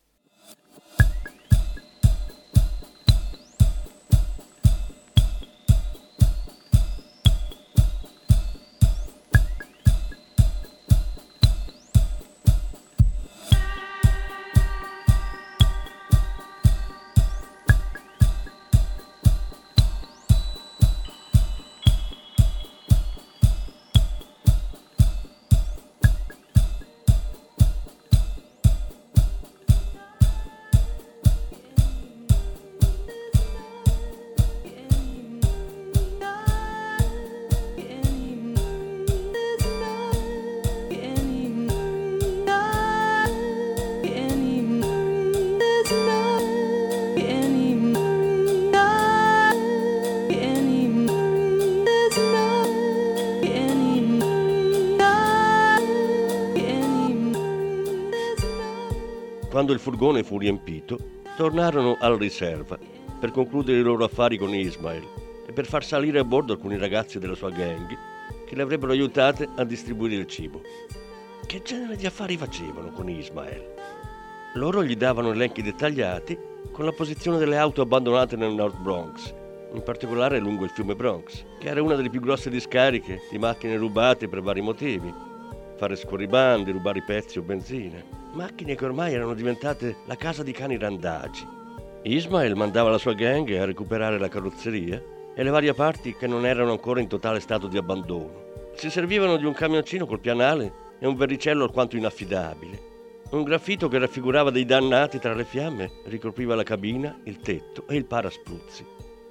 Quando 59.59 59.75
il 59.75 59.83
furgone 59.83 60.23
fu 60.23 60.37
riempito, 60.37 60.97
tornarono 61.35 61.97
alla 61.99 62.15
riserva 62.15 62.79
per 63.19 63.31
concludere 63.31 63.79
i 63.79 63.83
loro 63.83 64.05
affari 64.05 64.37
con 64.37 64.55
Ismail 64.55 65.05
e 65.45 65.51
per 65.51 65.65
far 65.65 65.83
salire 65.83 66.19
a 66.19 66.23
bordo 66.23 66.53
alcuni 66.53 66.77
ragazzi 66.77 67.19
della 67.19 67.35
sua 67.35 67.49
gang 67.49 67.87
che 68.47 68.55
le 68.55 68.61
avrebbero 68.61 68.93
aiutate 68.93 69.49
a 69.57 69.65
distribuire 69.65 70.15
il 70.15 70.27
cibo. 70.27 70.61
Che 71.45 71.61
genere 71.61 71.97
di 71.97 72.05
affari 72.05 72.37
facevano 72.37 72.91
con 72.91 73.09
Ismail? 73.09 73.73
Loro 74.53 74.81
gli 74.81 74.95
davano 74.95 75.33
elenchi 75.33 75.61
dettagliati 75.61 76.39
con 76.71 76.85
la 76.85 76.93
posizione 76.93 77.37
delle 77.37 77.57
auto 77.57 77.81
abbandonate 77.81 78.37
nel 78.37 78.53
North 78.53 78.77
Bronx, 78.77 79.33
in 79.73 79.83
particolare 79.83 80.39
lungo 80.39 80.63
il 80.63 80.69
fiume 80.69 80.95
Bronx, 80.95 81.43
che 81.59 81.67
era 81.67 81.83
una 81.83 81.95
delle 81.95 82.09
più 82.09 82.21
grosse 82.21 82.49
discariche 82.49 83.23
di 83.29 83.37
macchine 83.37 83.75
rubate 83.75 84.29
per 84.29 84.41
vari 84.41 84.61
motivi. 84.61 85.13
Fare 85.75 85.97
scorribandi, 85.97 86.71
rubare 86.71 87.03
pezzi 87.05 87.39
o 87.39 87.41
benzina 87.41 88.18
macchine 88.33 88.75
che 88.75 88.85
ormai 88.85 89.13
erano 89.13 89.33
diventate 89.33 89.97
la 90.05 90.15
casa 90.15 90.43
di 90.43 90.51
cani 90.51 90.77
randagi. 90.77 91.47
Ismael 92.03 92.55
mandava 92.55 92.89
la 92.89 92.97
sua 92.97 93.13
gang 93.13 93.49
a 93.57 93.65
recuperare 93.65 94.17
la 94.17 94.27
carrozzeria 94.27 95.01
e 95.35 95.43
le 95.43 95.49
varie 95.49 95.73
parti 95.73 96.15
che 96.15 96.27
non 96.27 96.45
erano 96.45 96.71
ancora 96.71 96.99
in 96.99 97.07
totale 97.07 97.39
stato 97.39 97.67
di 97.67 97.77
abbandono. 97.77 98.47
Si 98.75 98.89
servivano 98.89 99.37
di 99.37 99.45
un 99.45 99.53
camioncino 99.53 100.05
col 100.05 100.19
pianale 100.19 100.71
e 100.99 101.07
un 101.07 101.15
verricello 101.15 101.63
alquanto 101.63 101.97
inaffidabile. 101.97 102.87
Un 103.31 103.43
graffito 103.43 103.87
che 103.87 103.99
raffigurava 103.99 104.49
dei 104.49 104.65
dannati 104.65 105.19
tra 105.19 105.33
le 105.33 105.43
fiamme 105.43 105.91
ricopriva 106.05 106.55
la 106.55 106.63
cabina, 106.63 107.19
il 107.25 107.39
tetto 107.39 107.87
e 107.87 107.95
il 107.95 108.05
paraspruzzi. 108.05 108.85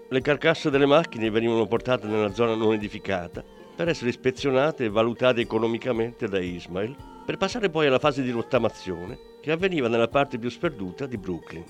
Le 0.09 0.21
carcasse 0.21 0.71
delle 0.71 0.87
macchine 0.87 1.31
venivano 1.31 1.67
portate 1.67 2.07
nella 2.07 2.33
zona 2.33 2.55
non 2.55 2.73
edificata 2.73 3.45
per 3.79 3.87
essere 3.87 4.11
ispezionate 4.11 4.87
e 4.87 4.89
valutate 4.89 5.41
economicamente 5.41 6.27
da 6.27 6.41
Ismail 6.41 6.97
per 7.25 7.37
passare 7.37 7.71
poi 7.71 7.87
alla 7.87 8.01
fase 8.01 8.25
di 8.25 8.33
rottamazione 8.33 9.37
che 9.41 9.53
avveniva 9.53 9.87
nella 9.87 10.09
parte 10.09 10.37
più 10.37 10.51
sperduta 10.51 11.07
di 11.07 11.17
Brooklyn. 11.17 11.63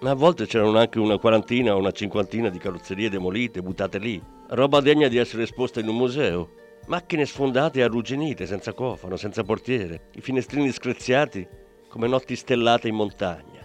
Ma 0.00 0.10
a 0.10 0.14
volte 0.14 0.46
c'erano 0.46 0.76
anche 0.76 0.98
una 0.98 1.18
quarantina 1.18 1.72
o 1.72 1.78
una 1.78 1.92
cinquantina 1.92 2.48
di 2.48 2.58
carrozzerie 2.58 3.08
demolite, 3.08 3.62
buttate 3.62 3.98
lì, 4.00 4.20
roba 4.48 4.80
degna 4.80 5.06
di 5.06 5.18
essere 5.18 5.44
esposta 5.44 5.78
in 5.78 5.86
un 5.86 5.94
museo, 5.94 6.48
macchine 6.86 7.24
sfondate 7.24 7.78
e 7.78 7.82
arrugginite, 7.84 8.44
senza 8.44 8.72
cofano, 8.72 9.14
senza 9.14 9.44
portiere, 9.44 10.08
i 10.14 10.20
finestrini 10.20 10.72
screziati 10.72 11.46
come 11.86 12.08
notti 12.08 12.34
stellate 12.34 12.88
in 12.88 12.96
montagna. 12.96 13.64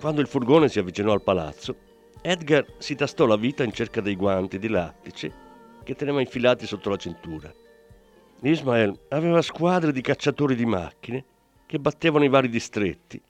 Quando 0.00 0.22
il 0.22 0.26
furgone 0.26 0.70
si 0.70 0.78
avvicinò 0.78 1.12
al 1.12 1.22
palazzo, 1.22 1.76
Edgar 2.22 2.64
si 2.78 2.94
tastò 2.94 3.26
la 3.26 3.36
vita 3.36 3.62
in 3.62 3.72
cerca 3.72 4.00
dei 4.00 4.16
guanti 4.16 4.58
di 4.58 4.68
lattice 4.68 5.43
che 5.84 5.94
teneva 5.94 6.20
infilati 6.20 6.66
sotto 6.66 6.90
la 6.90 6.96
cintura. 6.96 7.52
Ismael 8.40 8.98
aveva 9.10 9.40
squadre 9.40 9.92
di 9.92 10.00
cacciatori 10.00 10.56
di 10.56 10.66
macchine 10.66 11.24
che 11.66 11.78
battevano 11.78 12.24
i 12.24 12.28
vari 12.28 12.48
distretti, 12.48 13.20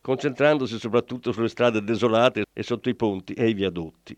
concentrandosi 0.00 0.78
soprattutto 0.78 1.32
sulle 1.32 1.48
strade 1.48 1.82
desolate 1.82 2.44
e 2.52 2.62
sotto 2.62 2.88
i 2.88 2.94
ponti 2.94 3.32
e 3.32 3.48
i 3.48 3.54
viadotti. 3.54 4.16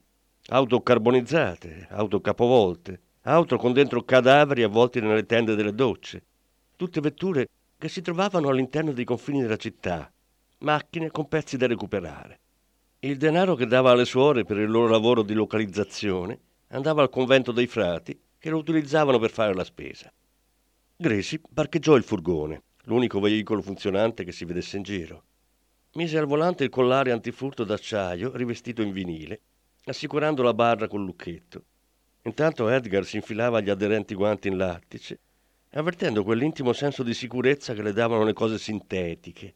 Auto 0.48 0.80
carbonizzate, 0.82 1.88
auto 1.90 2.20
capovolte, 2.20 3.00
auto 3.22 3.56
con 3.56 3.72
dentro 3.72 4.02
cadaveri 4.02 4.62
avvolti 4.62 5.00
nelle 5.00 5.26
tende 5.26 5.56
delle 5.56 5.74
docce, 5.74 6.22
tutte 6.76 7.00
vetture 7.00 7.48
che 7.78 7.88
si 7.88 8.00
trovavano 8.00 8.48
all'interno 8.48 8.92
dei 8.92 9.04
confini 9.04 9.40
della 9.40 9.56
città, 9.56 10.10
macchine 10.58 11.10
con 11.10 11.26
pezzi 11.26 11.56
da 11.56 11.66
recuperare. 11.66 12.38
Il 13.00 13.16
denaro 13.16 13.54
che 13.54 13.66
dava 13.66 13.90
alle 13.90 14.04
suore 14.04 14.44
per 14.44 14.58
il 14.58 14.70
loro 14.70 14.88
lavoro 14.88 15.22
di 15.22 15.34
localizzazione 15.34 16.38
andava 16.68 17.02
al 17.02 17.10
convento 17.10 17.52
dei 17.52 17.66
frati 17.66 18.18
che 18.38 18.50
lo 18.50 18.58
utilizzavano 18.58 19.18
per 19.18 19.30
fare 19.30 19.54
la 19.54 19.64
spesa. 19.64 20.12
Gracie 20.96 21.40
parcheggiò 21.52 21.94
il 21.94 22.02
furgone, 22.02 22.62
l'unico 22.84 23.20
veicolo 23.20 23.62
funzionante 23.62 24.24
che 24.24 24.32
si 24.32 24.44
vedesse 24.44 24.76
in 24.76 24.82
giro. 24.82 25.22
Mise 25.92 26.18
al 26.18 26.26
volante 26.26 26.64
il 26.64 26.70
collare 26.70 27.12
antifurto 27.12 27.64
d'acciaio 27.64 28.36
rivestito 28.36 28.82
in 28.82 28.92
vinile, 28.92 29.40
assicurando 29.84 30.42
la 30.42 30.54
barra 30.54 30.88
col 30.88 31.04
lucchetto. 31.04 31.64
Intanto 32.22 32.68
Edgar 32.68 33.04
si 33.04 33.16
infilava 33.16 33.60
gli 33.60 33.70
aderenti 33.70 34.14
guanti 34.14 34.48
in 34.48 34.56
lattice, 34.56 35.20
avvertendo 35.70 36.24
quell'intimo 36.24 36.72
senso 36.72 37.02
di 37.02 37.14
sicurezza 37.14 37.72
che 37.74 37.82
le 37.82 37.92
davano 37.92 38.24
le 38.24 38.32
cose 38.32 38.58
sintetiche, 38.58 39.54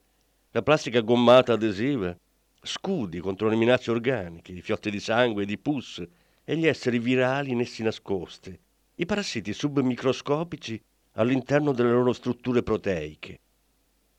la 0.53 0.63
plastica 0.63 1.01
gommata 1.01 1.53
adesiva, 1.55 2.17
scudi 2.63 3.21
contro 3.21 3.49
le 3.49 3.57
minacce 3.57 3.91
organiche, 3.91 4.53
i 4.53 4.61
fiotti 4.61 4.91
di 4.91 5.01
sangue 5.01 5.45
e 5.45 5.47
di 5.47 5.59
pus 5.59 6.03
e 6.45 6.57
gli 6.57 6.67
esseri 6.67 6.99
virali 6.99 7.51
in 7.51 7.61
essi 7.61 7.83
nascosti, 7.83 8.59
i 8.97 9.07
parassiti 9.07 9.53
submicroscopici 9.53 10.81
all'interno 11.13 11.73
delle 11.73 11.93
loro 11.93 12.13
strutture 12.13 12.63
proteiche. 12.63 13.41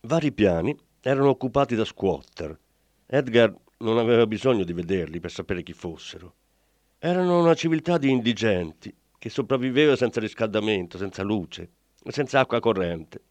Vari 0.02 0.32
piani 0.32 0.78
erano 1.02 1.30
occupati 1.30 1.76
da 1.76 1.86
squatter. 1.86 2.58
Edgar 3.06 3.54
non 3.78 3.98
aveva 3.98 4.26
bisogno 4.28 4.64
di 4.64 4.74
vederli 4.74 5.20
per 5.20 5.32
sapere 5.32 5.64
chi 5.64 5.74
fossero. 5.74 6.36
Erano 7.00 7.40
una 7.40 7.56
civiltà 7.56 7.98
di 7.98 8.10
indigenti 8.10 8.94
che 9.18 9.30
sopravviveva 9.30 9.96
senza 9.96 10.20
riscaldamento, 10.20 10.98
senza 10.98 11.24
luce 11.24 11.70
senza 12.10 12.40
acqua 12.40 12.60
corrente. 12.60 13.22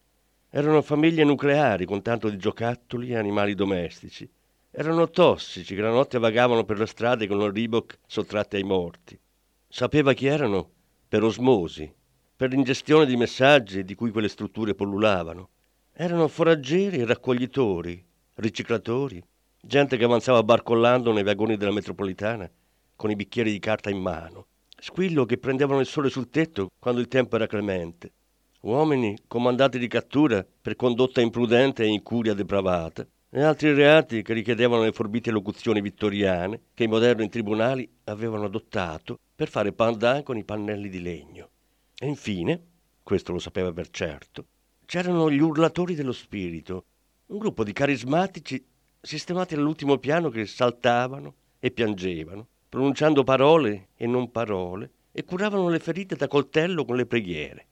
Erano 0.51 0.83
famiglie 0.83 1.25
nucleari 1.25 1.85
con 1.87 2.03
tanto 2.03 2.29
di 2.29 2.37
giocattoli 2.37 3.11
e 3.11 3.17
animali 3.17 3.55
domestici. 3.55 4.29
Erano 4.73 5.11
tossici 5.11 5.75
che 5.75 5.81
la 5.81 5.91
notte 5.91 6.21
vagavano 6.21 6.65
per 6.65 6.79
le 6.79 6.87
strade 6.87 7.27
con 7.27 7.41
il 7.41 7.51
Reebok 7.51 7.99
sottratti 8.07 8.55
ai 8.55 8.63
morti. 8.63 9.19
Sapeva 9.67 10.13
chi 10.13 10.27
erano 10.27 10.71
per 11.09 11.25
osmosi 11.25 11.93
per 12.37 12.51
l'ingestione 12.51 13.05
di 13.05 13.17
messaggi 13.17 13.85
di 13.85 13.97
cui 13.97 14.13
quelle 14.13 14.29
strutture 14.29 14.77
pollulavano. 14.77 15.49
Erano 15.93 16.29
foraggeri 16.29 16.99
e 16.99 17.05
raccoglitori, 17.05 18.03
riciclatori, 18.35 19.21
gente 19.61 19.97
che 19.97 20.05
avanzava 20.05 20.43
barcollando 20.45 21.13
nei 21.13 21.25
vagoni 21.25 21.57
della 21.57 21.73
metropolitana 21.73 22.49
con 22.95 23.11
i 23.11 23.17
bicchieri 23.17 23.51
di 23.51 23.59
carta 23.59 23.91
in 23.91 23.99
mano, 23.99 24.47
squillo 24.79 25.25
che 25.25 25.39
prendevano 25.39 25.81
il 25.81 25.87
sole 25.87 26.11
sul 26.11 26.31
tetto 26.31 26.69
quando 26.79 27.01
il 27.01 27.09
tempo 27.09 27.35
era 27.35 27.49
clemente, 27.49 28.13
uomini 28.61 29.19
comandati 29.27 29.81
di 29.81 29.89
cattura 29.89 30.47
per 30.63 30.77
condotta 30.77 31.21
imprudente 31.21 31.83
e 31.83 31.89
incuria 31.89 32.35
depravata, 32.35 33.05
e 33.33 33.43
altri 33.43 33.73
reati 33.73 34.23
che 34.23 34.33
richiedevano 34.33 34.83
le 34.83 34.93
forbite 34.93 35.31
locuzioni 35.31 35.81
vittoriane 35.81 36.63
che 36.75 36.85
i 36.85 36.89
moderni 36.89 37.29
tribunali 37.29 37.89
avevano 38.05 38.47
adottato 38.47 39.21
per 39.35 39.49
fare 39.49 39.73
pandan 39.73 40.25
con 40.25 40.37
i 40.37 40.43
pannelli 40.45 40.89
di 40.89 41.01
legno. 41.01 41.51
E 41.97 42.07
infine, 42.07 42.61
questo 43.05 43.33
lo 43.33 43.39
sapeva 43.39 43.73
per 43.73 43.91
certo, 43.91 44.47
c'erano 44.85 45.31
gli 45.31 45.39
urlatori 45.39 45.95
dello 45.95 46.13
spirito, 46.13 46.85
un 47.27 47.39
gruppo 47.39 47.63
di 47.63 47.73
carismatici 47.73 48.65
sistemati 49.01 49.55
all'ultimo 49.55 49.99
piano 49.99 50.29
che 50.29 50.45
saltavano 50.45 51.35
e 51.61 51.71
piangevano, 51.71 52.49
pronunciando 52.69 53.23
parole 53.23 53.91
e 53.95 54.07
non 54.09 54.33
parole, 54.33 54.91
e 55.13 55.25
curavano 55.25 55.69
le 55.69 55.79
ferite 55.79 56.17
da 56.17 56.27
coltello 56.27 56.85
con 56.85 56.97
le 56.97 57.07
preghiere. 57.07 57.67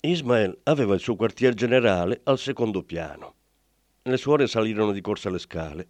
Ismael 0.00 0.58
aveva 0.64 0.94
il 0.94 1.00
suo 1.00 1.14
quartier 1.14 1.54
generale 1.54 2.20
al 2.24 2.38
secondo 2.38 2.82
piano. 2.82 3.34
Le 4.08 4.16
suore 4.16 4.46
salirono 4.46 4.92
di 4.92 5.02
corsa 5.02 5.28
le 5.28 5.38
scale. 5.38 5.88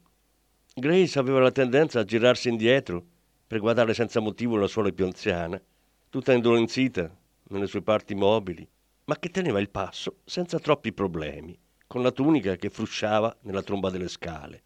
Grace 0.74 1.20
aveva 1.20 1.38
la 1.38 1.52
tendenza 1.52 2.00
a 2.00 2.04
girarsi 2.04 2.48
indietro 2.48 3.00
per 3.46 3.61
guardare 3.61 3.94
senza 3.94 4.18
motivo 4.18 4.57
la 4.57 4.66
suora 4.66 4.90
più 4.90 5.04
anziana, 5.04 5.62
tutta 6.11 6.33
indolenzita 6.33 7.16
nelle 7.50 7.68
sue 7.68 7.81
parti 7.81 8.16
mobili, 8.16 8.68
ma 9.04 9.16
che 9.20 9.28
teneva 9.28 9.61
il 9.61 9.70
passo 9.70 10.16
senza 10.24 10.59
troppi 10.59 10.92
problemi, 10.92 11.57
con 11.87 12.02
la 12.02 12.11
tunica 12.11 12.57
che 12.57 12.70
frusciava 12.70 13.37
nella 13.42 13.62
tromba 13.62 13.88
delle 13.88 14.09
scale. 14.09 14.64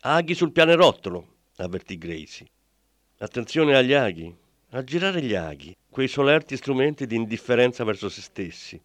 Aghi 0.00 0.34
sul 0.34 0.50
pianerottolo, 0.50 1.36
avvertì 1.58 1.98
Gracie. 1.98 2.46
Attenzione 3.18 3.76
agli 3.76 3.92
aghi, 3.92 4.34
a 4.70 4.82
girare 4.82 5.22
gli 5.22 5.36
aghi, 5.36 5.72
quei 5.88 6.08
solerti 6.08 6.56
strumenti 6.56 7.06
di 7.06 7.14
indifferenza 7.14 7.84
verso 7.84 8.08
se 8.08 8.22
stessi. 8.22 8.82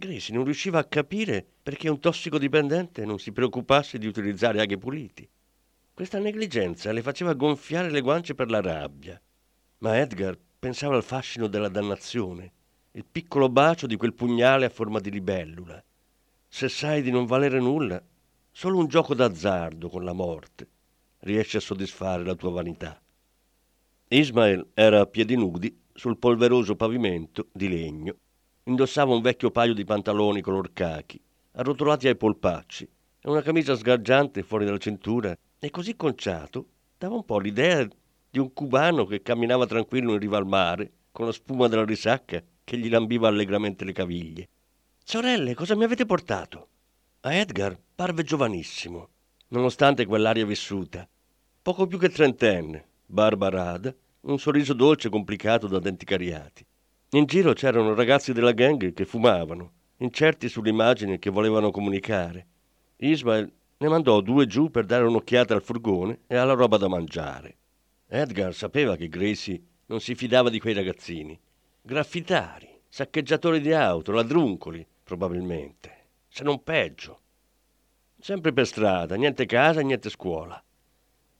Gracie 0.00 0.32
non 0.32 0.44
riusciva 0.44 0.78
a 0.78 0.84
capire 0.84 1.44
perché 1.60 1.88
un 1.88 1.98
tossicodipendente 1.98 3.04
non 3.04 3.18
si 3.18 3.32
preoccupasse 3.32 3.98
di 3.98 4.06
utilizzare 4.06 4.60
aghi 4.60 4.78
puliti. 4.78 5.28
Questa 5.92 6.20
negligenza 6.20 6.92
le 6.92 7.02
faceva 7.02 7.34
gonfiare 7.34 7.90
le 7.90 8.00
guance 8.00 8.36
per 8.36 8.48
la 8.48 8.60
rabbia. 8.60 9.20
Ma 9.78 9.98
Edgar 9.98 10.38
pensava 10.56 10.94
al 10.94 11.02
fascino 11.02 11.48
della 11.48 11.68
dannazione, 11.68 12.52
il 12.92 13.04
piccolo 13.10 13.48
bacio 13.48 13.88
di 13.88 13.96
quel 13.96 14.14
pugnale 14.14 14.66
a 14.66 14.70
forma 14.70 15.00
di 15.00 15.10
libellula. 15.10 15.82
Se 16.46 16.68
sai 16.68 17.02
di 17.02 17.10
non 17.10 17.26
valere 17.26 17.58
nulla, 17.58 18.00
solo 18.52 18.78
un 18.78 18.86
gioco 18.86 19.14
d'azzardo 19.14 19.88
con 19.88 20.04
la 20.04 20.12
morte 20.12 20.68
riesce 21.22 21.56
a 21.56 21.60
soddisfare 21.60 22.22
la 22.22 22.36
tua 22.36 22.50
vanità. 22.50 23.02
Ismael 24.06 24.64
era 24.74 25.00
a 25.00 25.06
piedi 25.06 25.34
nudi 25.34 25.76
sul 25.92 26.18
polveroso 26.18 26.76
pavimento 26.76 27.48
di 27.50 27.68
legno. 27.68 28.14
Indossava 28.68 29.14
un 29.14 29.22
vecchio 29.22 29.50
paio 29.50 29.72
di 29.72 29.86
pantaloni 29.86 30.42
color 30.42 30.74
cachi, 30.74 31.18
arrotolati 31.52 32.06
ai 32.06 32.16
polpacci, 32.16 32.84
e 32.84 33.30
una 33.30 33.40
camicia 33.40 33.74
sgargiante 33.74 34.42
fuori 34.42 34.66
dalla 34.66 34.76
cintura, 34.76 35.34
e 35.58 35.70
così 35.70 35.96
conciato 35.96 36.66
dava 36.98 37.14
un 37.14 37.24
po' 37.24 37.38
l'idea 37.38 37.88
di 38.30 38.38
un 38.38 38.52
cubano 38.52 39.06
che 39.06 39.22
camminava 39.22 39.66
tranquillo 39.66 40.12
in 40.12 40.18
riva 40.18 40.36
al 40.36 40.46
mare, 40.46 40.92
con 41.12 41.24
la 41.24 41.32
spuma 41.32 41.66
della 41.66 41.86
risacca 41.86 42.42
che 42.62 42.76
gli 42.76 42.90
lambiva 42.90 43.26
allegramente 43.26 43.86
le 43.86 43.92
caviglie. 43.92 44.48
Sorelle, 45.02 45.54
cosa 45.54 45.74
mi 45.74 45.84
avete 45.84 46.04
portato? 46.04 46.68
A 47.20 47.32
Edgar 47.32 47.74
parve 47.94 48.22
giovanissimo, 48.22 49.08
nonostante 49.48 50.04
quell'aria 50.04 50.44
vissuta, 50.44 51.08
poco 51.62 51.86
più 51.86 51.98
che 51.98 52.10
trentenne, 52.10 52.86
barba 53.06 53.48
rada, 53.48 53.94
un 54.20 54.38
sorriso 54.38 54.74
dolce 54.74 55.08
e 55.08 55.10
complicato 55.10 55.68
da 55.68 55.78
denti 55.78 56.04
cariati. 56.04 56.66
In 57.12 57.24
giro 57.24 57.54
c'erano 57.54 57.94
ragazzi 57.94 58.34
della 58.34 58.52
gang 58.52 58.92
che 58.92 59.06
fumavano, 59.06 59.72
incerti 59.98 60.46
sull'immagine 60.46 61.18
che 61.18 61.30
volevano 61.30 61.70
comunicare. 61.70 62.46
Ismael 62.98 63.50
ne 63.78 63.88
mandò 63.88 64.20
due 64.20 64.46
giù 64.46 64.70
per 64.70 64.84
dare 64.84 65.04
un'occhiata 65.04 65.54
al 65.54 65.62
furgone 65.62 66.20
e 66.26 66.36
alla 66.36 66.52
roba 66.52 66.76
da 66.76 66.86
mangiare. 66.86 67.56
Edgar 68.08 68.52
sapeva 68.52 68.94
che 68.96 69.08
Gracie 69.08 69.58
non 69.86 70.00
si 70.00 70.14
fidava 70.14 70.50
di 70.50 70.60
quei 70.60 70.74
ragazzini. 70.74 71.38
Graffitari, 71.80 72.68
saccheggiatori 72.86 73.62
di 73.62 73.72
auto, 73.72 74.12
ladruncoli, 74.12 74.86
probabilmente, 75.02 76.08
se 76.28 76.44
non 76.44 76.62
peggio. 76.62 77.20
Sempre 78.20 78.52
per 78.52 78.66
strada, 78.66 79.14
niente 79.14 79.46
casa, 79.46 79.80
niente 79.80 80.10
scuola. 80.10 80.62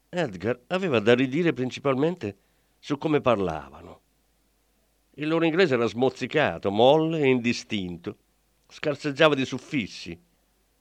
Edgar 0.09 0.59
aveva 0.69 0.99
da 0.99 1.15
ridire 1.15 1.53
principalmente 1.53 2.37
su 2.79 2.97
come 2.97 3.21
parlavano. 3.21 3.98
Il 5.19 5.27
loro 5.27 5.45
inglese 5.45 5.75
era 5.75 5.87
smozzicato, 5.87 6.71
molle 6.71 7.21
e 7.21 7.27
indistinto. 7.27 8.17
Scarseggiava 8.69 9.35
di 9.35 9.45
suffissi. 9.45 10.17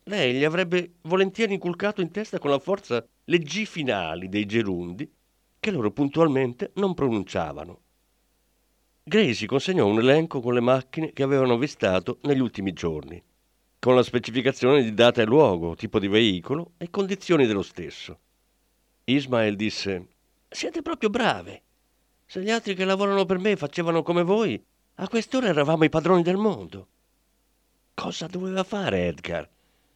Lei 0.04 0.36
gli 0.36 0.44
avrebbe 0.44 0.92
volentieri 1.02 1.54
inculcato 1.54 2.02
in 2.02 2.12
testa 2.12 2.38
con 2.38 2.52
la 2.52 2.60
forza 2.60 3.04
le 3.24 3.40
G 3.40 3.66
finali 3.66 4.30
dei 4.30 4.46
gerundi 4.46 5.12
che 5.60 5.72
loro 5.72 5.90
puntualmente 5.90 6.72
non 6.76 6.94
pronunciavano. 6.94 7.80
Gracie 9.04 9.48
consegnò 9.48 9.88
un 9.88 9.98
elenco 9.98 10.40
con 10.40 10.54
le 10.54 10.60
macchine 10.60 11.14
che 11.14 11.24
avevano 11.24 11.54
avvistato 11.54 12.20
negli 12.22 12.40
ultimi 12.40 12.74
giorni, 12.74 13.22
con 13.80 13.96
la 13.96 14.04
specificazione 14.04 14.84
di 14.84 14.94
data 14.94 15.22
e 15.22 15.26
luogo, 15.26 15.76
tipo 15.76 15.98
di 15.98 16.08
veicolo 16.08 16.74
e 16.78 16.92
condizioni 16.92 17.48
dello 17.48 17.64
stesso. 17.64 18.20
Ismael 19.06 19.56
disse: 19.56 20.08
Siete 20.48 20.84
proprio 20.84 21.10
brave. 21.10 21.64
Se 22.30 22.42
gli 22.42 22.50
altri 22.50 22.76
che 22.76 22.84
lavorano 22.84 23.24
per 23.24 23.40
me 23.40 23.56
facevano 23.56 24.04
come 24.04 24.22
voi, 24.22 24.62
a 24.96 25.08
quest'ora 25.08 25.48
eravamo 25.48 25.86
i 25.86 25.90
padroni 25.90 26.24
del 26.24 26.36
mondo. 26.36 26.88
Cosa 27.94 28.28
doveva 28.28 28.66
fare 28.66 29.08
Edgar? 29.08 29.48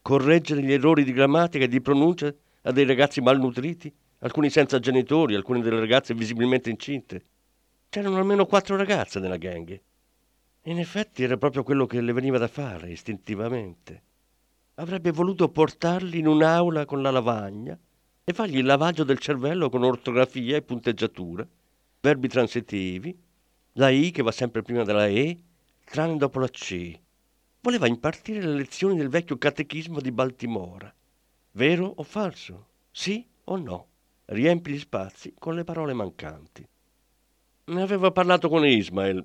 Correggere 0.02 0.63
gli 0.63 0.72
errori 0.72 1.04
di 1.04 1.12
grammatica 1.12 1.65
e 1.65 1.67
di 1.67 1.82
pronuncia 1.82 2.34
a 2.62 2.72
dei 2.72 2.86
ragazzi 2.86 3.20
malnutriti, 3.20 3.94
alcuni 4.20 4.50
senza 4.50 4.80
genitori, 4.80 5.36
alcune 5.36 5.60
delle 5.60 5.82
ragazze 5.82 6.13
visibilmente 6.13 6.70
incinte. 6.70 7.22
C'erano 7.89 8.15
almeno 8.15 8.46
quattro 8.46 8.78
ragazze 8.78 9.20
nella 9.20 9.36
gang. 9.36 9.78
In 10.63 10.80
effetti 10.80 11.24
era 11.24 11.36
proprio 11.36 11.63
quello 11.63 11.86
che 11.86 12.00
le 12.00 12.13
veniva 12.13 12.38
da 12.38 12.48
fare, 12.48 12.91
istintivamente. 12.91 14.04
Avrebbe 14.76 15.12
voluto 15.12 15.50
portarli 15.50 16.20
in 16.20 16.28
un'aula 16.28 16.86
con 16.86 17.02
la 17.02 17.12
lavagna 17.12 17.78
e 18.24 18.32
fargli 18.32 18.60
il 18.60 18.65
lavaggio 18.65 19.04
del 19.04 19.20
cervello 19.20 19.70
con 19.70 19.84
ortografia 19.84 20.56
e 20.56 20.62
punteggiatura, 20.62 21.46
verbi 22.02 22.28
transitivi, 22.28 23.16
la 23.74 23.90
I 23.90 24.12
che 24.12 24.24
va 24.24 24.32
sempre 24.32 24.64
prima 24.64 24.84
della 24.84 25.08
E, 25.08 25.40
tranne 25.86 26.18
dopo 26.18 26.40
la 26.40 26.50
C. 26.50 27.00
Voleva 27.62 27.88
impartire 27.88 28.42
le 28.42 28.56
lezioni 28.56 28.98
del 28.98 29.10
vecchio 29.10 29.38
catechismo 29.38 30.02
di 30.02 30.12
Baltimora. 30.12 30.94
Vero 31.52 31.94
o 31.96 32.04
falso? 32.04 32.68
Sì 32.92 33.26
o 33.46 33.56
no? 33.58 33.88
Riempi 34.26 34.72
gli 34.72 34.80
spazi 34.80 35.34
con 35.38 35.54
le 35.54 35.64
parole 35.64 35.94
mancanti. 35.94 36.68
Ne 37.66 37.82
aveva 37.82 38.12
parlato 38.12 38.50
con 38.50 38.66
Ismael, 38.66 39.24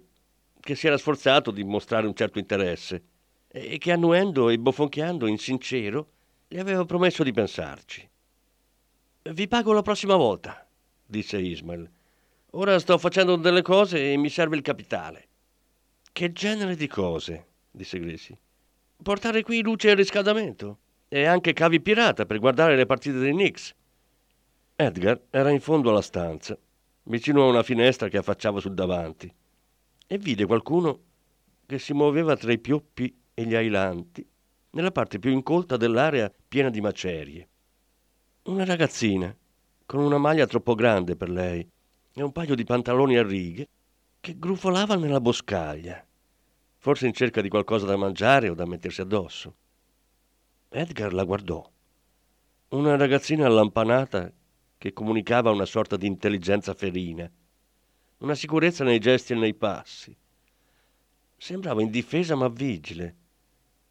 che 0.60 0.74
si 0.74 0.86
era 0.86 0.98
sforzato 0.98 1.50
di 1.50 1.64
mostrare 1.64 2.06
un 2.06 2.14
certo 2.14 2.38
interesse 2.38 3.02
e 3.48 3.78
che 3.78 3.92
annuendo 3.92 4.50
e 4.50 4.58
bofonchiando 4.58 5.26
in 5.26 5.38
sincero 5.38 6.10
gli 6.46 6.58
aveva 6.58 6.84
promesso 6.84 7.22
di 7.22 7.32
pensarci. 7.32 8.08
Vi 9.22 9.48
pago 9.48 9.72
la 9.72 9.82
prossima 9.82 10.16
volta, 10.16 10.68
disse 11.06 11.38
Ismael. 11.38 11.90
Ora 12.58 12.78
sto 12.78 12.96
facendo 12.96 13.36
delle 13.36 13.60
cose 13.60 14.12
e 14.12 14.16
mi 14.16 14.30
serve 14.30 14.56
il 14.56 14.62
capitale. 14.62 15.28
Che 16.10 16.32
genere 16.32 16.74
di 16.74 16.86
cose? 16.86 17.48
disse 17.70 17.98
Gracie. 17.98 18.38
Portare 19.02 19.42
qui 19.42 19.60
luce 19.60 19.90
e 19.90 19.94
riscaldamento 19.94 20.78
e 21.06 21.26
anche 21.26 21.52
cavi 21.52 21.82
pirata 21.82 22.24
per 22.24 22.38
guardare 22.38 22.74
le 22.74 22.86
partite 22.86 23.18
dei 23.18 23.32
Knicks. 23.32 23.74
Edgar 24.74 25.20
era 25.28 25.50
in 25.50 25.60
fondo 25.60 25.90
alla 25.90 26.00
stanza, 26.00 26.56
vicino 27.02 27.42
a 27.42 27.48
una 27.48 27.62
finestra 27.62 28.08
che 28.08 28.16
affacciava 28.16 28.58
sul 28.58 28.72
davanti, 28.72 29.30
e 30.06 30.16
vide 30.16 30.46
qualcuno 30.46 31.00
che 31.66 31.78
si 31.78 31.92
muoveva 31.92 32.38
tra 32.38 32.52
i 32.52 32.58
pioppi 32.58 33.14
e 33.34 33.44
gli 33.44 33.54
ailanti 33.54 34.26
nella 34.70 34.92
parte 34.92 35.18
più 35.18 35.30
incolta 35.30 35.76
dell'area 35.76 36.32
piena 36.48 36.70
di 36.70 36.80
macerie. 36.80 37.48
Una 38.44 38.64
ragazzina, 38.64 39.36
con 39.84 40.00
una 40.00 40.16
maglia 40.16 40.46
troppo 40.46 40.74
grande 40.74 41.16
per 41.16 41.28
lei 41.28 41.74
e 42.18 42.22
un 42.22 42.32
paio 42.32 42.54
di 42.54 42.64
pantaloni 42.64 43.18
a 43.18 43.22
righe, 43.22 43.68
che 44.20 44.38
grufolava 44.38 44.96
nella 44.96 45.20
boscaglia, 45.20 46.02
forse 46.78 47.06
in 47.06 47.12
cerca 47.12 47.42
di 47.42 47.50
qualcosa 47.50 47.84
da 47.84 47.96
mangiare 47.96 48.48
o 48.48 48.54
da 48.54 48.64
mettersi 48.64 49.02
addosso. 49.02 49.54
Edgar 50.70 51.12
la 51.12 51.24
guardò. 51.24 51.70
Una 52.68 52.96
ragazzina 52.96 53.44
allampanata 53.44 54.32
che 54.78 54.92
comunicava 54.94 55.50
una 55.50 55.66
sorta 55.66 55.98
di 55.98 56.06
intelligenza 56.06 56.72
ferina, 56.72 57.30
una 58.18 58.34
sicurezza 58.34 58.82
nei 58.82 58.98
gesti 58.98 59.34
e 59.34 59.36
nei 59.36 59.54
passi. 59.54 60.16
Sembrava 61.36 61.82
indifesa 61.82 62.34
ma 62.34 62.48
vigile, 62.48 63.16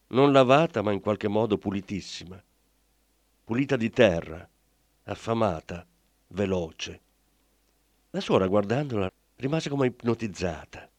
non 0.08 0.32
lavata 0.32 0.82
ma 0.82 0.92
in 0.92 1.00
qualche 1.00 1.28
modo 1.28 1.60
pulitissima. 1.60 2.44
pulita 3.44 3.76
di 3.76 3.92
terra, 3.92 4.50
affamata, 5.04 5.86
veloce. 6.30 7.05
La 8.16 8.22
suora, 8.22 8.48
guardandola, 8.48 9.12
rimase 9.36 9.68
come 9.70 9.88
ipnotizzata. 9.88 10.90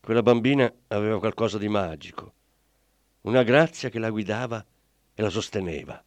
Quella 0.00 0.24
bambina 0.24 0.68
aveva 0.88 1.20
qualcosa 1.20 1.56
di 1.56 1.68
magico, 1.68 2.34
una 3.20 3.44
grazia 3.44 3.90
che 3.90 4.00
la 4.00 4.10
guidava 4.10 4.66
e 5.14 5.22
la 5.22 5.30
sosteneva. 5.30 6.04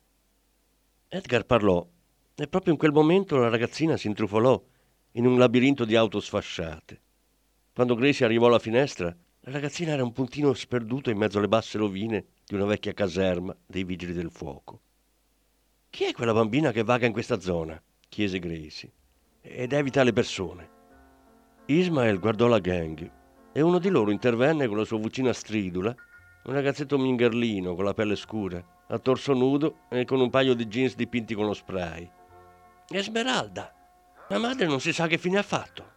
Edgar 1.08 1.46
parlò 1.46 1.88
e 2.36 2.48
proprio 2.50 2.74
in 2.74 2.78
quel 2.78 2.92
momento 2.92 3.38
la 3.38 3.48
ragazzina 3.48 3.96
si 3.96 4.08
intrufolò 4.08 4.62
in 5.14 5.26
un 5.26 5.38
labirinto 5.38 5.86
di 5.86 5.96
auto 5.96 6.20
sfasciate. 6.20 7.02
Quando 7.74 7.96
Gracie 7.96 8.26
arrivò 8.26 8.48
alla 8.48 8.60
finestra, 8.60 9.06
la 9.06 9.52
ragazzina 9.52 9.94
era 9.94 10.04
un 10.04 10.12
puntino 10.12 10.54
sperduto 10.54 11.10
in 11.10 11.18
mezzo 11.18 11.38
alle 11.38 11.48
basse 11.48 11.78
rovine 11.78 12.26
di 12.46 12.56
una 12.56 12.66
vecchia 12.66 12.92
caserma 12.92 13.56
dei 13.66 13.86
vigili 13.86 14.12
del 14.12 14.32
fuoco. 14.32 14.82
Chi 15.90 16.04
è 16.04 16.12
quella 16.12 16.34
bambina 16.34 16.74
che 16.74 16.84
vaga 16.84 17.06
in 17.06 17.14
questa 17.14 17.40
zona? 17.40 17.82
chiese 18.10 18.40
Gracie. 18.40 18.92
Ed 19.48 19.74
evita 19.74 20.02
le 20.02 20.12
persone. 20.12 20.70
Ismael 21.68 22.20
guardò 22.20 22.48
la 22.48 22.58
gang 22.58 23.12
e 23.52 23.62
uno 23.62 23.78
di 23.78 23.90
loro 23.90 24.10
intervenne 24.10 24.68
con 24.68 24.78
la 24.78 24.86
sua 24.86 24.98
vocina 24.98 25.34
stridula, 25.34 25.96
un 26.46 26.54
ragazzetto 26.54 26.98
mingerlino 26.98 27.76
con 27.76 27.86
la 27.86 27.94
pelle 27.94 28.16
scura, 28.16 28.64
a 28.88 28.98
torso 28.98 29.34
nudo 29.34 29.82
e 29.90 30.04
con 30.04 30.20
un 30.20 30.32
paio 30.32 30.56
di 30.56 30.66
jeans 30.66 30.96
dipinti 30.96 31.36
con 31.36 31.46
lo 31.46 31.54
spray. 31.54 32.12
Esmeralda, 32.90 33.72
la 34.30 34.40
madre 34.40 34.66
non 34.66 34.80
si 34.80 34.92
sa 34.92 35.06
che 35.06 35.20
fine 35.20 35.38
ha 35.38 35.44
fatto. 35.44 35.94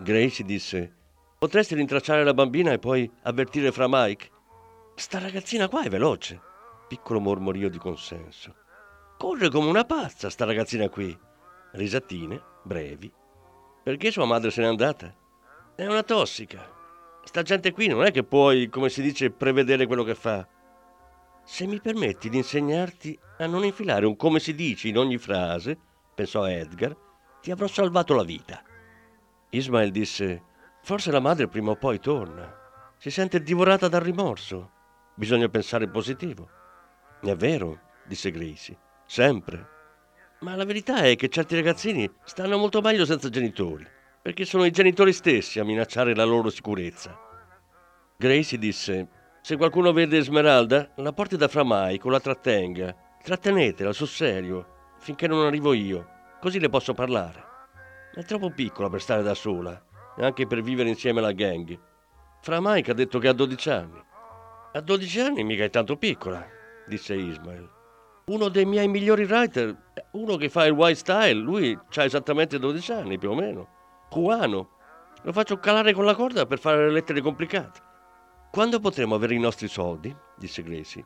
Gracie 0.00 0.42
disse: 0.42 0.96
Potresti 1.38 1.74
rintracciare 1.74 2.24
la 2.24 2.34
bambina 2.34 2.72
e 2.72 2.78
poi 2.78 3.10
avvertire 3.22 3.72
fra 3.72 3.86
Mike? 3.88 4.30
Sta 4.94 5.18
ragazzina 5.18 5.68
qua 5.68 5.82
è 5.82 5.90
veloce. 5.90 6.40
Piccolo 6.88 7.20
mormorio 7.20 7.68
di 7.68 7.78
consenso. 7.78 8.54
Corre 9.18 9.50
come 9.50 9.68
una 9.68 9.84
pazza, 9.84 10.30
sta 10.30 10.46
ragazzina 10.46 10.88
qui. 10.88 11.28
Risatine, 11.72 12.42
brevi. 12.62 13.12
Perché 13.82 14.10
sua 14.10 14.24
madre 14.24 14.50
se 14.50 14.60
n'è 14.60 14.66
andata? 14.66 15.14
È 15.74 15.86
una 15.86 16.02
tossica. 16.02 16.78
Sta 17.24 17.42
gente 17.42 17.72
qui 17.72 17.86
non 17.86 18.04
è 18.04 18.10
che 18.10 18.24
puoi, 18.24 18.68
come 18.68 18.88
si 18.88 19.02
dice, 19.02 19.30
prevedere 19.30 19.86
quello 19.86 20.02
che 20.04 20.14
fa. 20.14 20.46
Se 21.44 21.66
mi 21.66 21.80
permetti 21.80 22.28
di 22.28 22.38
insegnarti 22.38 23.18
a 23.38 23.46
non 23.46 23.64
infilare 23.64 24.06
un 24.06 24.16
come 24.16 24.40
si 24.40 24.54
dice 24.54 24.88
in 24.88 24.98
ogni 24.98 25.18
frase, 25.18 25.78
pensò 26.14 26.46
Edgar, 26.48 26.96
ti 27.40 27.50
avrò 27.50 27.66
salvato 27.66 28.14
la 28.14 28.24
vita. 28.24 28.62
Ismael 29.50 29.90
disse, 29.90 30.42
forse 30.82 31.10
la 31.10 31.20
madre 31.20 31.48
prima 31.48 31.70
o 31.70 31.76
poi 31.76 31.98
torna. 31.98 32.58
Si 32.98 33.10
sente 33.10 33.42
divorata 33.42 33.88
dal 33.88 34.02
rimorso. 34.02 34.70
Bisogna 35.14 35.48
pensare 35.48 35.88
positivo. 35.88 36.48
È 37.20 37.34
vero, 37.34 37.80
disse 38.06 38.30
Gracie, 38.30 38.76
sempre. 39.06 39.78
Ma 40.40 40.56
la 40.56 40.64
verità 40.64 41.02
è 41.02 41.16
che 41.16 41.28
certi 41.28 41.54
ragazzini 41.54 42.10
stanno 42.24 42.56
molto 42.56 42.80
meglio 42.80 43.04
senza 43.04 43.28
genitori, 43.28 43.86
perché 44.22 44.46
sono 44.46 44.64
i 44.64 44.70
genitori 44.70 45.12
stessi 45.12 45.60
a 45.60 45.64
minacciare 45.64 46.14
la 46.14 46.24
loro 46.24 46.48
sicurezza. 46.48 47.14
Gracie 48.16 48.56
disse, 48.56 49.08
se 49.42 49.56
qualcuno 49.56 49.92
vede 49.92 50.16
Esmeralda, 50.16 50.92
la 50.96 51.12
porti 51.12 51.36
da 51.36 51.46
fra 51.46 51.62
Mike 51.64 52.06
o 52.06 52.10
la 52.10 52.20
trattenga. 52.20 52.94
Trattenetela 53.22 53.92
sul 53.92 54.08
serio, 54.08 54.94
finché 54.98 55.26
non 55.26 55.44
arrivo 55.44 55.74
io, 55.74 56.08
così 56.40 56.58
le 56.58 56.70
posso 56.70 56.94
parlare. 56.94 57.44
È 58.14 58.24
troppo 58.24 58.50
piccola 58.50 58.88
per 58.88 59.02
stare 59.02 59.22
da 59.22 59.34
sola, 59.34 59.78
e 60.16 60.24
anche 60.24 60.46
per 60.46 60.62
vivere 60.62 60.88
insieme 60.88 61.18
alla 61.18 61.32
gang. 61.32 61.78
Fra 62.40 62.60
Mike 62.62 62.90
ha 62.90 62.94
detto 62.94 63.18
che 63.18 63.28
ha 63.28 63.34
12 63.34 63.70
anni. 63.70 64.02
A 64.72 64.80
12 64.80 65.20
anni 65.20 65.44
mica 65.44 65.64
è 65.64 65.70
tanto 65.70 65.96
piccola, 65.96 66.46
disse 66.86 67.14
Ismael. 67.14 67.79
Uno 68.30 68.48
dei 68.48 68.64
miei 68.64 68.86
migliori 68.86 69.24
writer, 69.24 69.76
uno 70.12 70.36
che 70.36 70.48
fa 70.48 70.64
il 70.64 70.70
white 70.70 70.94
style, 70.94 71.32
lui 71.32 71.76
ha 71.96 72.04
esattamente 72.04 72.60
12 72.60 72.92
anni 72.92 73.18
più 73.18 73.32
o 73.32 73.34
meno. 73.34 73.68
Cubano. 74.08 74.70
Lo 75.22 75.32
faccio 75.32 75.58
calare 75.58 75.92
con 75.92 76.04
la 76.04 76.14
corda 76.14 76.46
per 76.46 76.60
fare 76.60 76.86
le 76.86 76.92
lettere 76.92 77.22
complicate. 77.22 77.80
Quando 78.52 78.78
potremo 78.78 79.16
avere 79.16 79.34
i 79.34 79.40
nostri 79.40 79.66
soldi? 79.66 80.16
disse 80.36 80.62
Gracie. 80.62 81.04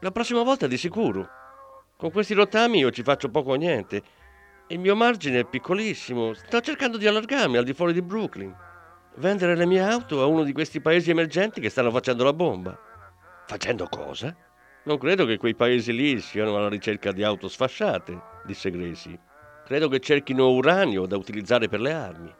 La 0.00 0.10
prossima 0.10 0.42
volta 0.42 0.66
di 0.66 0.78
sicuro. 0.78 1.28
Con 1.98 2.10
questi 2.10 2.32
rottami 2.32 2.78
io 2.78 2.90
ci 2.90 3.02
faccio 3.02 3.28
poco 3.28 3.50
o 3.50 3.56
niente. 3.56 4.02
Il 4.68 4.78
mio 4.78 4.96
margine 4.96 5.40
è 5.40 5.44
piccolissimo. 5.44 6.32
Sto 6.32 6.62
cercando 6.62 6.96
di 6.96 7.06
allargarmi 7.06 7.58
al 7.58 7.64
di 7.64 7.74
fuori 7.74 7.92
di 7.92 8.00
Brooklyn. 8.00 8.56
Vendere 9.16 9.54
le 9.54 9.66
mie 9.66 9.82
auto 9.82 10.22
a 10.22 10.24
uno 10.24 10.42
di 10.42 10.54
questi 10.54 10.80
paesi 10.80 11.10
emergenti 11.10 11.60
che 11.60 11.68
stanno 11.68 11.90
facendo 11.90 12.24
la 12.24 12.32
bomba. 12.32 12.74
Facendo 13.44 13.86
cosa? 13.86 14.34
Non 14.86 14.98
credo 14.98 15.24
che 15.24 15.38
quei 15.38 15.54
paesi 15.54 15.94
lì 15.94 16.20
siano 16.20 16.56
alla 16.56 16.68
ricerca 16.68 17.10
di 17.10 17.22
auto 17.22 17.48
sfasciate, 17.48 18.20
disse 18.44 18.70
Gracie. 18.70 19.18
Credo 19.64 19.88
che 19.88 19.98
cerchino 19.98 20.50
uranio 20.50 21.06
da 21.06 21.16
utilizzare 21.16 21.68
per 21.68 21.80
le 21.80 21.92
armi. 21.92 22.34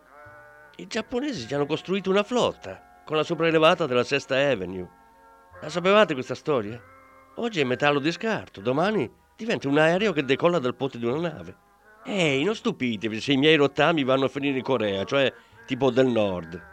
I 0.77 0.87
giapponesi 0.87 1.47
ci 1.47 1.55
hanno 1.55 1.65
costruito 1.65 2.11
una 2.11 2.23
flotta 2.23 3.01
con 3.07 3.17
la 3.17 3.23
sopraelevata 3.23 3.87
della 3.87 4.05
Sesta 4.05 4.37
Avenue. 4.37 4.87
La 5.63 5.71
sapevate 5.71 6.13
questa 6.13 6.35
storia? 6.35 6.79
Oggi 7.37 7.61
è 7.61 7.65
metallo 7.65 7.99
di 7.99 8.13
scarto, 8.13 8.61
domani 8.61 9.11
diventa 9.35 9.67
un 9.67 9.79
aereo 9.79 10.13
che 10.13 10.25
decolla 10.25 10.59
dal 10.59 10.77
ponte 10.77 10.99
di 10.99 11.07
una 11.07 11.31
nave. 11.31 11.57
Ehi, 12.05 12.45
non 12.45 12.55
stupitevi 12.55 13.23
se 13.23 13.33
i 13.33 13.39
miei 13.39 13.57
rottami 13.57 14.05
vanno 14.05 14.27
a 14.27 14.29
finire 14.29 14.59
in 14.59 14.63
Corea, 14.63 15.05
cioè 15.05 15.33
tipo 15.65 15.91
del 15.91 16.09
nord. 16.09 16.73